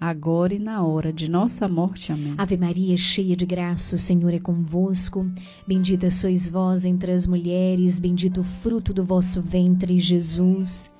[0.00, 2.12] agora e na hora de nossa morte.
[2.12, 2.34] Amém.
[2.36, 5.30] Ave Maria, cheia de graça, o Senhor é convosco.
[5.66, 10.92] Bendita sois vós entre as mulheres, bendito o fruto do vosso ventre, Jesus.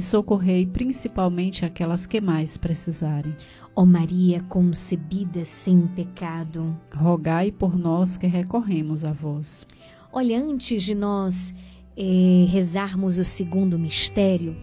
[0.00, 3.36] e socorrei principalmente aquelas que mais precisarem.
[3.76, 6.74] ó Maria concebida sem pecado.
[6.90, 9.66] Rogai por nós que recorremos a vós.
[10.10, 11.54] Olha, antes de nós
[11.94, 14.56] eh, rezarmos o segundo mistério,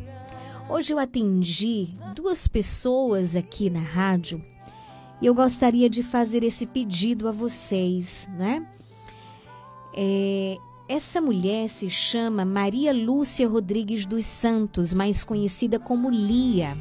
[0.68, 4.43] hoje eu atendi duas pessoas aqui na rádio
[5.22, 8.65] e eu gostaria de fazer esse pedido a vocês, né?
[9.95, 10.57] É,
[10.89, 16.77] essa mulher se chama Maria Lúcia Rodrigues dos Santos, mais conhecida como Lia.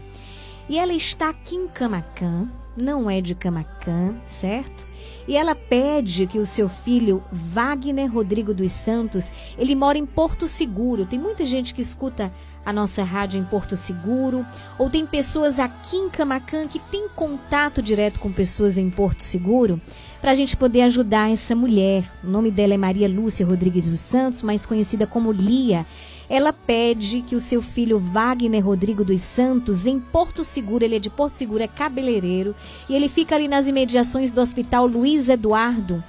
[0.68, 4.86] E ela está aqui em Camacan, não é de Camacan, certo?
[5.26, 10.46] E ela pede que o seu filho Wagner Rodrigo dos Santos, ele mora em Porto
[10.46, 11.04] Seguro.
[11.04, 12.32] Tem muita gente que escuta
[12.64, 14.44] a nossa rádio em Porto Seguro,
[14.78, 19.80] ou tem pessoas aqui em Camacan que tem contato direto com pessoas em Porto Seguro,
[20.26, 22.02] para a gente poder ajudar essa mulher.
[22.24, 25.86] O nome dela é Maria Lúcia Rodrigues dos Santos, mais conhecida como Lia.
[26.28, 30.98] Ela pede que o seu filho Wagner Rodrigo dos Santos, em Porto Seguro, ele é
[30.98, 32.56] de Porto Seguro, é cabeleireiro,
[32.88, 36.02] e ele fica ali nas imediações do Hospital Luiz Eduardo,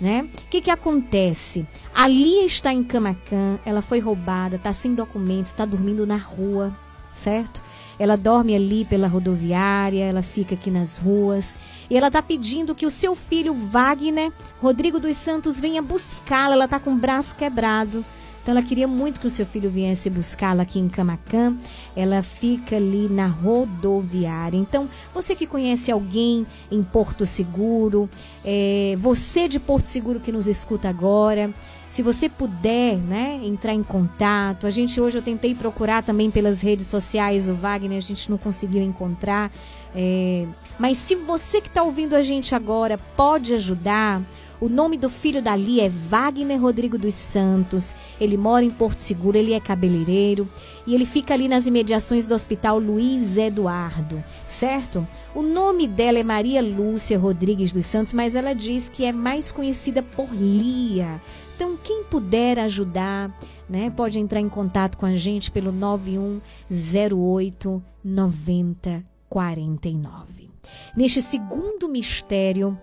[0.00, 0.22] né?
[0.22, 1.66] O que que acontece?
[1.92, 6.72] A Lia está em Camacan, ela foi roubada, está sem documentos, está dormindo na rua,
[7.12, 7.60] certo?
[7.98, 11.56] Ela dorme ali pela rodoviária, ela fica aqui nas ruas.
[11.88, 16.54] E ela está pedindo que o seu filho Wagner Rodrigo dos Santos venha buscá-la.
[16.54, 18.04] Ela está com o braço quebrado.
[18.44, 21.56] Então ela queria muito que o seu filho viesse buscá-la aqui em Camacan.
[21.96, 24.58] Ela fica ali na rodoviária.
[24.58, 28.06] Então, você que conhece alguém em Porto Seguro,
[28.44, 31.54] é, você de Porto Seguro que nos escuta agora,
[31.94, 34.66] se você puder, né, entrar em contato.
[34.66, 38.36] A gente hoje eu tentei procurar também pelas redes sociais o Wagner, a gente não
[38.36, 39.52] conseguiu encontrar.
[39.94, 40.44] É,
[40.76, 44.20] mas se você que está ouvindo a gente agora pode ajudar,
[44.60, 47.94] o nome do filho dali é Wagner Rodrigo dos Santos.
[48.20, 50.48] Ele mora em Porto Seguro, ele é cabeleireiro
[50.84, 55.06] e ele fica ali nas imediações do Hospital Luiz Eduardo, certo?
[55.32, 59.52] O nome dela é Maria Lúcia Rodrigues dos Santos, mas ela diz que é mais
[59.52, 61.20] conhecida por Lia.
[61.54, 63.30] Então, quem puder ajudar,
[63.68, 70.50] né, pode entrar em contato com a gente pelo 9108 9049.
[70.96, 72.76] Neste segundo mistério,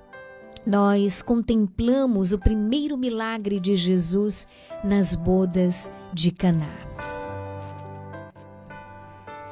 [0.66, 4.48] nós contemplamos o primeiro milagre de Jesus
[4.84, 6.80] nas bodas de Caná.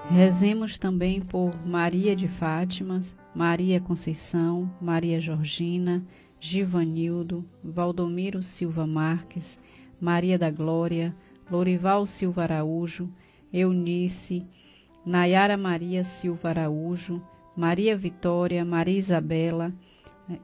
[0.09, 3.01] Rezemos também por Maria de Fátima,
[3.33, 6.03] Maria Conceição, Maria Georgina,
[6.39, 9.59] Givanildo, Valdomiro Silva Marques,
[9.99, 11.13] Maria da Glória,
[11.51, 13.09] Lorival Silva Araújo,
[13.51, 14.45] Eunice,
[15.05, 17.21] Nayara Maria Silva Araújo,
[17.55, 19.73] Maria Vitória, Maria Isabela,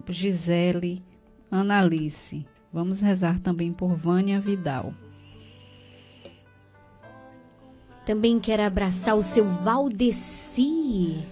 [0.10, 1.02] Gisele,
[1.50, 2.46] Analice.
[2.74, 4.94] Vamos rezar também por Vânia Vidal.
[8.06, 11.26] Também quero abraçar o seu Valdeci,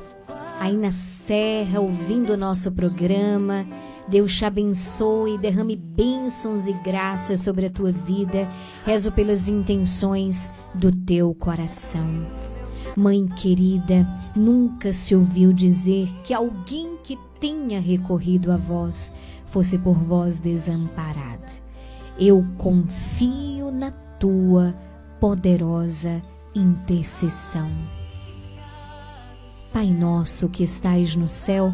[0.60, 3.65] aí na Serra, ouvindo o nosso programa.
[4.07, 8.49] Deus te abençoe, derrame bênçãos e graças sobre a tua vida.
[8.85, 12.27] Rezo pelas intenções do teu coração.
[12.95, 19.13] Mãe querida, nunca se ouviu dizer que alguém que tenha recorrido a vós
[19.47, 21.47] fosse por vós desamparada.
[22.19, 24.75] Eu confio na tua
[25.19, 26.21] poderosa
[26.53, 27.69] intercessão.
[29.71, 31.73] Pai nosso que estais no céu,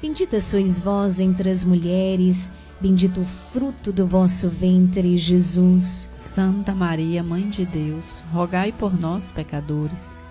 [0.00, 2.50] Bendita sois vós entre as mulheres,
[2.80, 6.08] bendito o fruto do vosso ventre, Jesus.
[6.16, 10.14] Santa Maria, Mãe de Deus, rogai por nós, pecadores,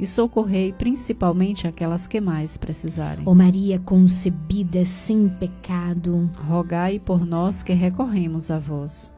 [0.00, 3.22] e socorrei principalmente aquelas que mais precisarem.
[3.26, 6.30] ó Maria concebida sem pecado.
[6.48, 9.12] Rogai por nós que recorremos a vós.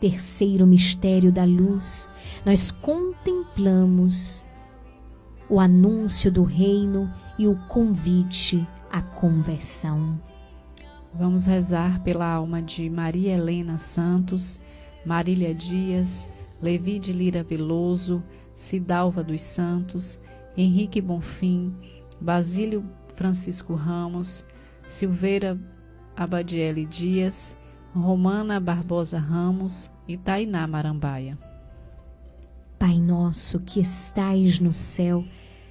[0.00, 2.10] Terceiro mistério da luz,
[2.44, 4.44] nós contemplamos
[5.48, 10.18] o anúncio do reino e o convite à conversão.
[11.12, 14.60] Vamos rezar pela alma de Maria Helena Santos,
[15.04, 16.28] Marília Dias,
[16.60, 18.22] Levi de Lira Veloso,
[18.56, 20.18] Cidalva dos Santos,
[20.56, 21.76] Henrique Bonfim,
[22.18, 22.82] Basílio
[23.14, 24.44] Francisco Ramos,
[24.88, 25.60] Silveira
[26.16, 27.56] Abadiele Dias,
[27.94, 31.38] Romana Barbosa Ramos e Tainá Marambaia.
[32.78, 35.22] Pai nosso que estais no céu,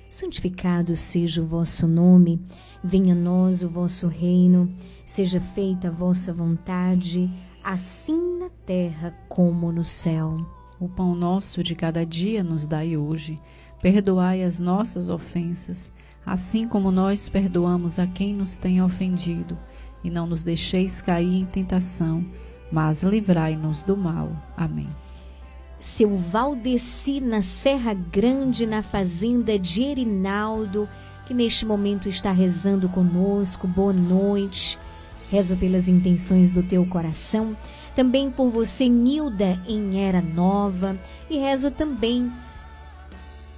[0.08, 2.40] santificado seja o vosso nome,
[2.84, 4.72] venha a nós o vosso reino,
[5.04, 7.32] seja feita a vossa vontade,
[7.64, 10.38] assim na terra como no céu.
[10.86, 13.42] O pão nosso de cada dia nos dai hoje.
[13.82, 15.92] Perdoai as nossas ofensas,
[16.24, 19.58] assim como nós perdoamos a quem nos tem ofendido.
[20.04, 22.24] E não nos deixeis cair em tentação,
[22.72, 24.32] mas livrai-nos do mal.
[24.56, 24.88] Amém.
[25.80, 30.88] Seu Valdeci na Serra Grande, na fazenda de Erinaldo,
[31.26, 33.68] que neste momento está rezando conosco.
[33.68, 34.78] Boa noite.
[35.32, 37.58] Rezo pelas intenções do teu coração,
[37.96, 41.00] também por você, Nilda, em Era Nova,
[41.30, 42.32] e rezo também,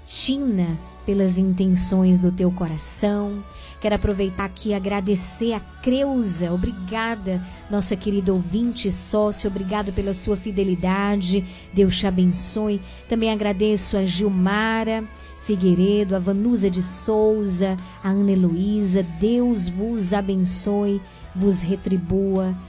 [0.05, 3.43] Tina, pelas intenções do teu coração.
[3.81, 6.51] Quero aproveitar aqui e agradecer a Creuza.
[6.51, 9.49] Obrigada, nossa querida ouvinte sócio.
[9.49, 11.45] Obrigado pela sua fidelidade.
[11.73, 12.81] Deus te abençoe.
[13.07, 15.03] Também agradeço a Gilmara
[15.43, 19.01] Figueiredo, a Vanusa de Souza, a Ana Heloísa.
[19.01, 21.01] Deus vos abençoe,
[21.33, 22.53] vos retribua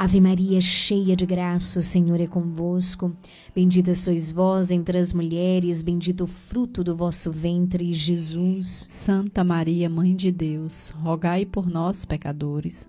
[0.00, 3.12] Ave Maria, cheia de graça, o Senhor é convosco.
[3.52, 8.86] Bendita sois vós entre as mulheres, bendito o fruto do vosso ventre, Jesus.
[8.88, 12.88] Santa Maria, Mãe de Deus, rogai por nós, pecadores,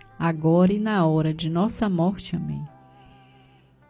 [0.21, 2.35] agora e na hora de nossa morte.
[2.35, 2.63] Amém.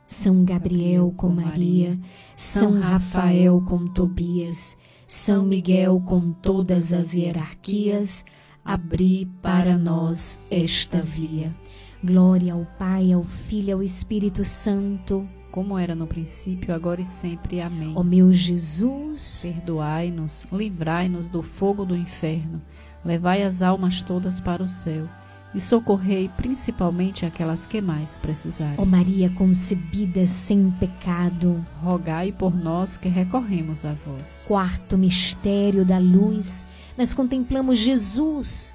[0.06, 2.00] São Gabriel com Maria,
[2.38, 8.24] São Rafael com Tobias, São Miguel com todas as hierarquias,
[8.64, 11.54] abri para nós esta via.
[12.02, 17.06] Glória ao Pai, ao Filho e ao Espírito Santo, como era no princípio, agora e
[17.06, 17.60] sempre.
[17.60, 17.92] Amém.
[17.94, 22.62] Ó meu Jesus, perdoai-nos, livrai-nos do fogo do inferno,
[23.04, 25.08] levai as almas todas para o céu
[25.54, 28.76] e socorrei principalmente aquelas que mais precisarem.
[28.78, 34.46] Ó Maria concebida sem pecado, rogai por nós que recorremos a vós.
[34.48, 36.66] Quarto mistério da luz,
[36.98, 38.74] nós contemplamos Jesus,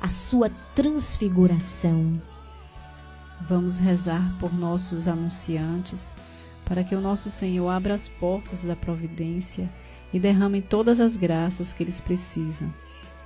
[0.00, 2.20] a sua transfiguração.
[3.48, 6.14] Vamos rezar por nossos anunciantes,
[6.64, 9.70] para que o nosso Senhor abra as portas da providência
[10.12, 12.72] e derrame todas as graças que eles precisam.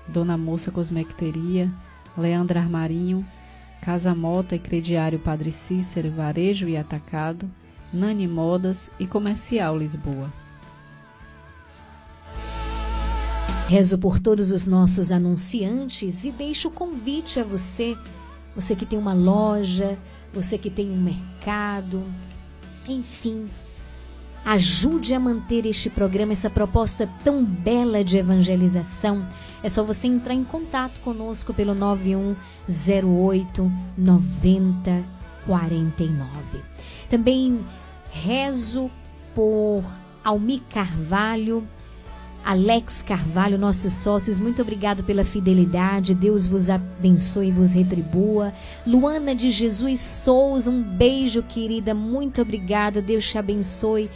[0.09, 1.73] Dona Moça Cosmecteria,
[2.17, 3.27] Leandra Armarinho,
[3.81, 7.51] Casa Mota e Crediário Padre Cícero, Varejo e Atacado,
[7.93, 10.31] Nani Modas e Comercial Lisboa.
[13.69, 17.97] Rezo por todos os nossos anunciantes e deixo o convite a você,
[18.55, 19.97] você que tem uma loja,
[20.33, 22.05] você que tem um mercado,
[22.89, 23.49] enfim,
[24.45, 29.27] ajude a manter este programa, essa proposta tão bela de evangelização.
[29.63, 36.63] É só você entrar em contato conosco pelo 9108 9049.
[37.09, 37.61] Também
[38.11, 38.91] rezo
[39.35, 39.83] por
[40.25, 41.67] Almi Carvalho,
[42.45, 46.15] Alex Carvalho, nossos sócios, muito obrigado pela fidelidade.
[46.15, 48.55] Deus vos abençoe e vos retribua.
[48.87, 51.95] Luana de Jesus Souza, um beijo, querida.
[51.95, 53.03] Muito obrigada.
[53.03, 54.09] Deus te abençoe.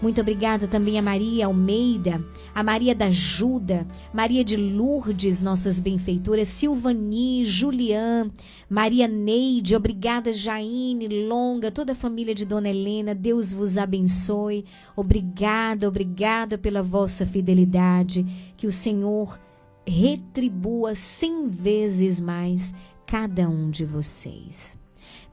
[0.00, 2.22] Muito obrigada também a Maria Almeida,
[2.54, 8.30] a Maria da Ajuda, Maria de Lourdes, nossas benfeitoras, Silvani, Julian,
[8.68, 14.66] Maria Neide, obrigada Jaine, Longa, toda a família de Dona Helena, Deus vos abençoe.
[14.94, 18.24] Obrigada, obrigada pela vossa fidelidade,
[18.56, 19.38] que o Senhor
[19.86, 22.74] retribua cem vezes mais
[23.06, 24.78] cada um de vocês.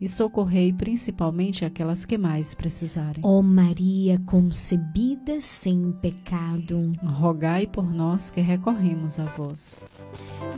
[0.00, 3.20] e socorrei principalmente aquelas que mais precisarem.
[3.24, 6.92] ó Maria concebida sem pecado.
[7.02, 9.80] Rogai por nós que recorremos a vós.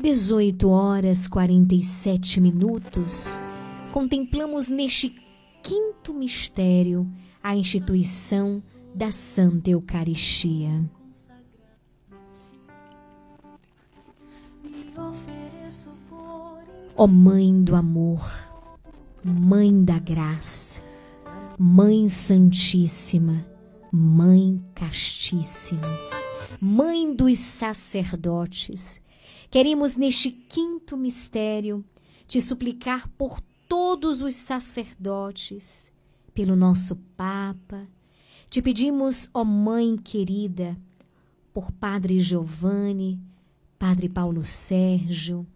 [0.03, 3.41] 18 horas 47 minutos,
[3.93, 5.15] contemplamos neste
[5.63, 7.11] quinto mistério
[7.43, 8.63] a instituição
[8.95, 10.85] da Santa Eucaristia.
[16.97, 18.21] Ó Mãe do amor,
[19.23, 20.81] Mãe da graça,
[21.59, 23.47] Mãe Santíssima,
[23.93, 25.87] Mãe Castíssima,
[26.59, 28.99] Mãe dos sacerdotes,
[29.51, 31.85] queremos neste quinto mistério
[32.27, 35.93] te suplicar por todos os sacerdotes,
[36.33, 37.87] pelo nosso Papa.
[38.49, 40.79] Te pedimos, ó Mãe querida,
[41.53, 43.21] por Padre Giovanni,
[43.79, 45.47] Padre Paulo Sérgio.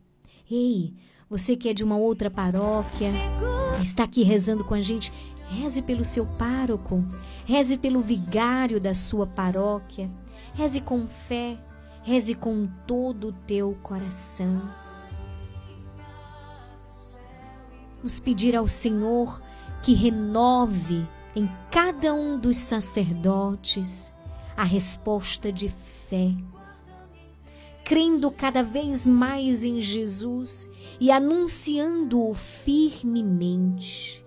[0.50, 0.92] Ei,
[1.30, 3.10] você que é de uma outra paróquia,
[3.84, 5.12] está aqui rezando com a gente,
[5.48, 7.04] reze pelo seu pároco,
[7.44, 10.10] reze pelo vigário da sua paróquia,
[10.54, 11.58] reze com fé,
[12.02, 14.62] reze com todo o teu coração.
[17.96, 19.40] Vamos pedir ao Senhor
[19.82, 21.06] que renove
[21.36, 24.12] em cada um dos sacerdotes
[24.56, 26.34] a resposta de fé
[27.84, 34.24] crendo cada vez mais em Jesus e anunciando-o firmemente.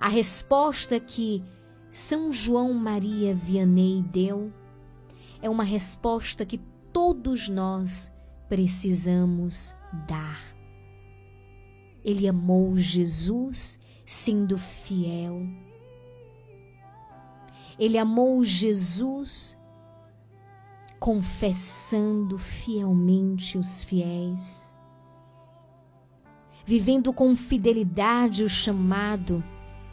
[0.00, 1.44] A resposta que
[1.90, 4.52] São João Maria Vianney deu
[5.42, 6.58] é uma resposta que
[6.92, 8.12] todos nós
[8.48, 9.74] precisamos
[10.08, 10.40] dar.
[12.02, 15.42] Ele amou Jesus sendo fiel.
[17.78, 19.58] Ele amou Jesus
[20.98, 24.74] confessando fielmente os fiéis,
[26.64, 29.44] vivendo com fidelidade o chamado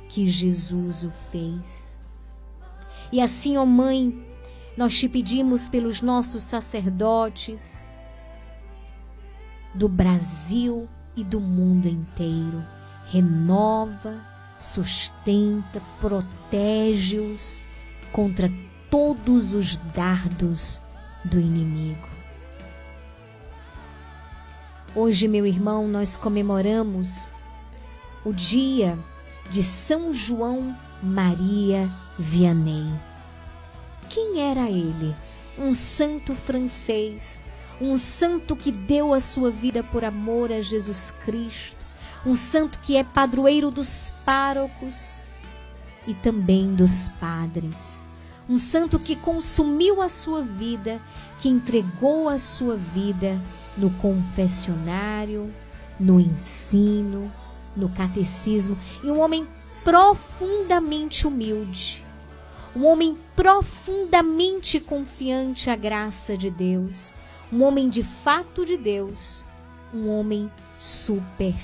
[0.08, 2.00] que Jesus o fez.
[3.12, 4.26] E assim, ó Mãe,
[4.76, 7.88] nós te pedimos pelos nossos sacerdotes
[9.74, 12.64] do Brasil e do mundo inteiro.
[13.06, 14.20] Renova,
[14.60, 17.64] sustenta, protege-os
[18.12, 18.50] contra
[18.90, 20.82] todos os dardos
[21.24, 22.08] do inimigo.
[24.96, 27.28] Hoje, meu irmão, nós comemoramos
[28.24, 28.98] o dia
[29.50, 32.94] de São João Maria Vianney.
[34.10, 35.16] Quem era ele?
[35.58, 37.44] Um santo francês,
[37.82, 41.84] um santo que deu a sua vida por amor a Jesus Cristo,
[42.26, 45.24] um santo que é padroeiro dos párocos
[46.08, 48.06] e também dos padres
[48.54, 51.02] um santo que consumiu a sua vida,
[51.40, 53.42] que entregou a sua vida
[53.76, 55.52] no confessionário,
[56.00, 57.34] no ensino,
[57.76, 59.48] no catecismo e um homem
[59.84, 62.06] profundamente humilde.
[62.76, 67.12] Um homem profundamente confiante à graça de Deus.
[67.52, 69.44] Um homem de fato de Deus.
[69.92, 71.56] Um homem super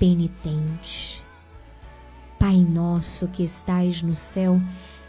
[0.00, 1.24] penitente.
[2.40, 4.60] Pai nosso que estais no céu,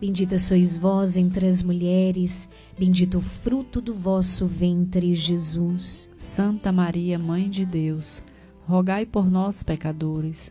[0.00, 2.48] Bendita sois vós entre as mulheres,
[2.78, 6.08] bendito o fruto do vosso ventre, Jesus.
[6.16, 8.22] Santa Maria, Mãe de Deus,
[8.66, 10.50] rogai por nós, pecadores,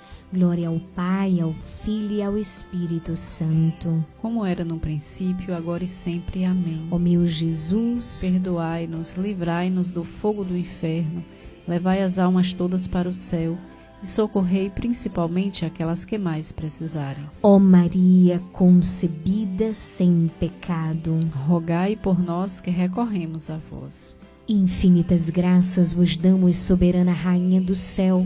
[0.33, 4.03] Glória ao Pai, ao Filho e ao Espírito Santo.
[4.17, 6.45] Como era no princípio, agora e sempre.
[6.45, 6.87] Amém.
[6.89, 11.23] Ó meu Jesus, Perdoai-nos, livrai-nos do fogo do inferno,
[11.67, 13.57] levai as almas todas para o céu
[14.01, 17.25] e socorrei principalmente aquelas que mais precisarem.
[17.43, 24.15] ó Maria concebida sem pecado, Rogai por nós que recorremos a vós.
[24.47, 28.25] infinitas graças vos damos, soberana Rainha do céu,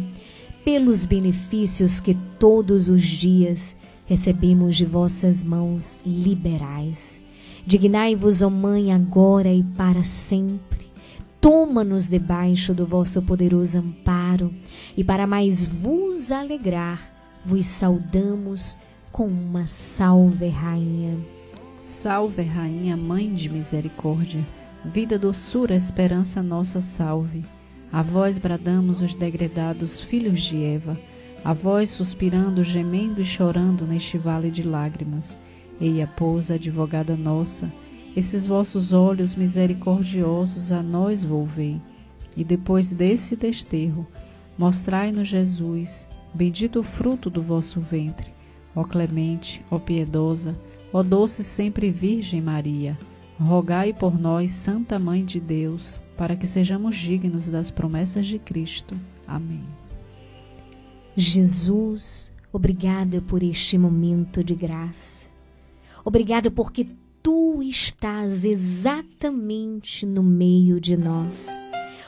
[0.65, 3.77] pelos benefícios que todos os dias
[4.07, 7.21] recebemos de vossas mãos liberais.
[7.67, 10.87] Dignai-vos, ó Mãe, agora e para sempre.
[11.39, 14.51] Toma-nos debaixo do vosso poderoso amparo,
[14.97, 17.13] e para mais vos alegrar,
[17.45, 18.75] vos saudamos
[19.11, 21.19] com uma salve, Rainha.
[21.79, 24.43] Salve, Rainha, Mãe de Misericórdia,
[24.83, 27.45] vida, doçura, esperança nossa, salve.
[27.95, 30.99] A vós bradamos os degredados filhos de Eva,
[31.45, 35.37] a vós suspirando, gemendo e chorando neste vale de lágrimas.
[35.79, 37.71] Eia, pois, advogada nossa,
[38.13, 41.81] esses vossos olhos misericordiosos a nós volvei,
[42.35, 44.05] e depois desse desterro,
[44.57, 48.33] mostrai-nos Jesus, bendito o fruto do vosso ventre.
[48.75, 50.53] Ó clemente, ó piedosa,
[50.91, 52.97] Ó doce sempre Virgem Maria,
[53.43, 58.95] rogai por nós, Santa Mãe de Deus, para que sejamos dignos das promessas de Cristo.
[59.27, 59.63] Amém.
[61.15, 65.29] Jesus, obrigada por este momento de graça.
[66.03, 66.87] Obrigada porque
[67.23, 71.47] tu estás exatamente no meio de nós.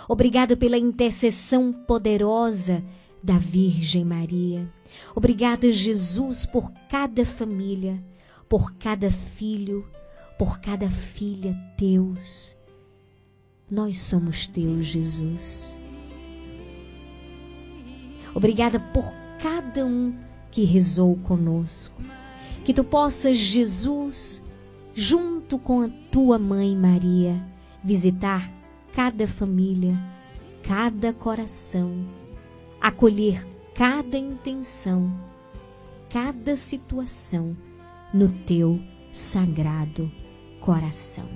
[0.08, 2.84] Obrigado pela intercessão poderosa
[3.22, 4.72] da Virgem Maria.
[5.16, 8.02] Obrigada, Jesus, por cada família,
[8.48, 9.86] por cada filho,
[10.38, 12.56] por cada filha teus.
[13.70, 15.80] Nós somos teus, Jesus.
[18.34, 20.16] Obrigada por cada um
[20.52, 22.02] que rezou conosco.
[22.64, 24.44] Que tu possas, Jesus,
[24.94, 27.44] junto com a tua mãe Maria,
[27.84, 28.52] visitar
[28.94, 29.98] cada família,
[30.62, 32.06] cada coração,
[32.80, 35.12] acolher cada intenção,
[36.10, 37.56] cada situação
[38.14, 38.80] no teu
[39.12, 40.12] sagrado
[40.68, 41.30] coração.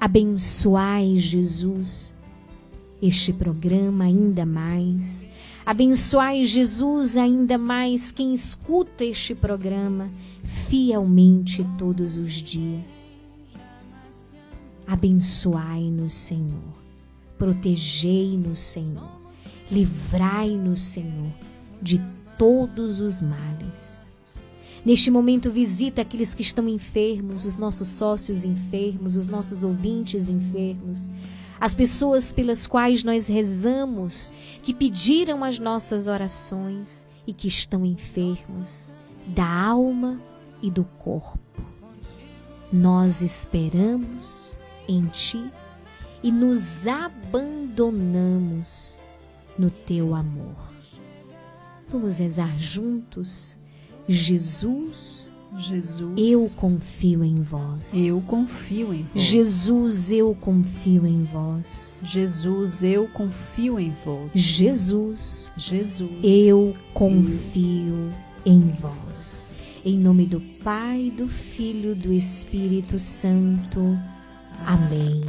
[0.00, 2.14] Abençoai, Jesus,
[3.02, 5.28] este programa ainda mais.
[5.66, 10.10] Abençoai, Jesus, ainda mais quem escuta este programa
[10.42, 13.30] fielmente todos os dias.
[14.86, 16.78] Abençoai-nos, Senhor.
[17.36, 19.20] Protegei-nos, Senhor.
[19.70, 21.30] Livrai-nos, Senhor,
[21.82, 22.00] de
[22.38, 23.97] todos os males.
[24.84, 31.08] Neste momento, visita aqueles que estão enfermos, os nossos sócios enfermos, os nossos ouvintes enfermos,
[31.60, 34.32] as pessoas pelas quais nós rezamos,
[34.62, 38.94] que pediram as nossas orações e que estão enfermas
[39.26, 40.20] da alma
[40.62, 41.38] e do corpo.
[42.72, 44.54] Nós esperamos
[44.86, 45.50] em Ti
[46.22, 49.00] e nos abandonamos
[49.58, 50.72] no Teu amor.
[51.88, 53.57] Vamos rezar juntos.
[54.08, 57.92] Jesus, Jesus, eu confio em vós.
[57.94, 59.22] Eu confio em vós.
[59.22, 62.00] Jesus, eu confio em vós.
[62.02, 64.32] Jesus, eu confio em vós.
[64.34, 68.12] Jesus, Jesus, eu confio
[68.46, 69.60] em vós.
[69.84, 73.98] Em nome do Pai, do Filho, do Espírito Santo.
[74.64, 75.20] Amém.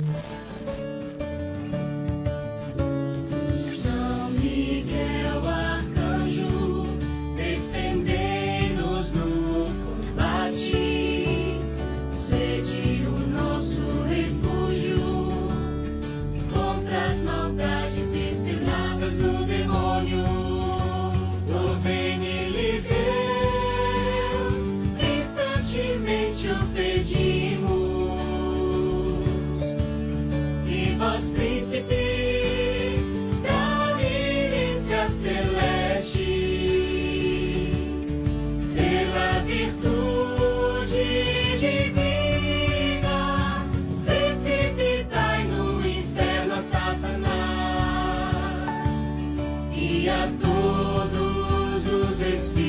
[52.40, 52.69] Os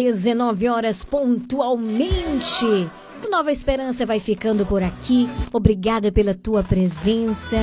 [0.00, 2.88] Dezenove horas pontualmente.
[3.28, 5.28] Nova Esperança vai ficando por aqui.
[5.52, 7.56] Obrigada pela tua presença.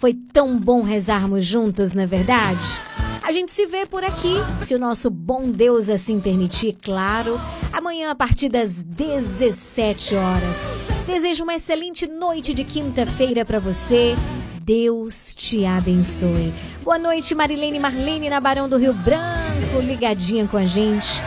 [0.00, 2.80] Foi tão bom rezarmos juntos, não é verdade?
[3.22, 7.40] A gente se vê por aqui, se o nosso bom Deus assim permitir, claro.
[7.72, 10.66] Amanhã a partir das 17 horas.
[11.06, 14.16] Desejo uma excelente noite de quinta-feira para você.
[14.60, 16.52] Deus te abençoe.
[16.82, 21.22] Boa noite, Marilene Marlene na Barão do Rio Branco, ligadinha com a gente.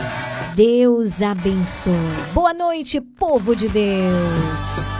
[0.54, 1.92] Deus abençoe.
[2.32, 4.99] Boa noite, povo de Deus.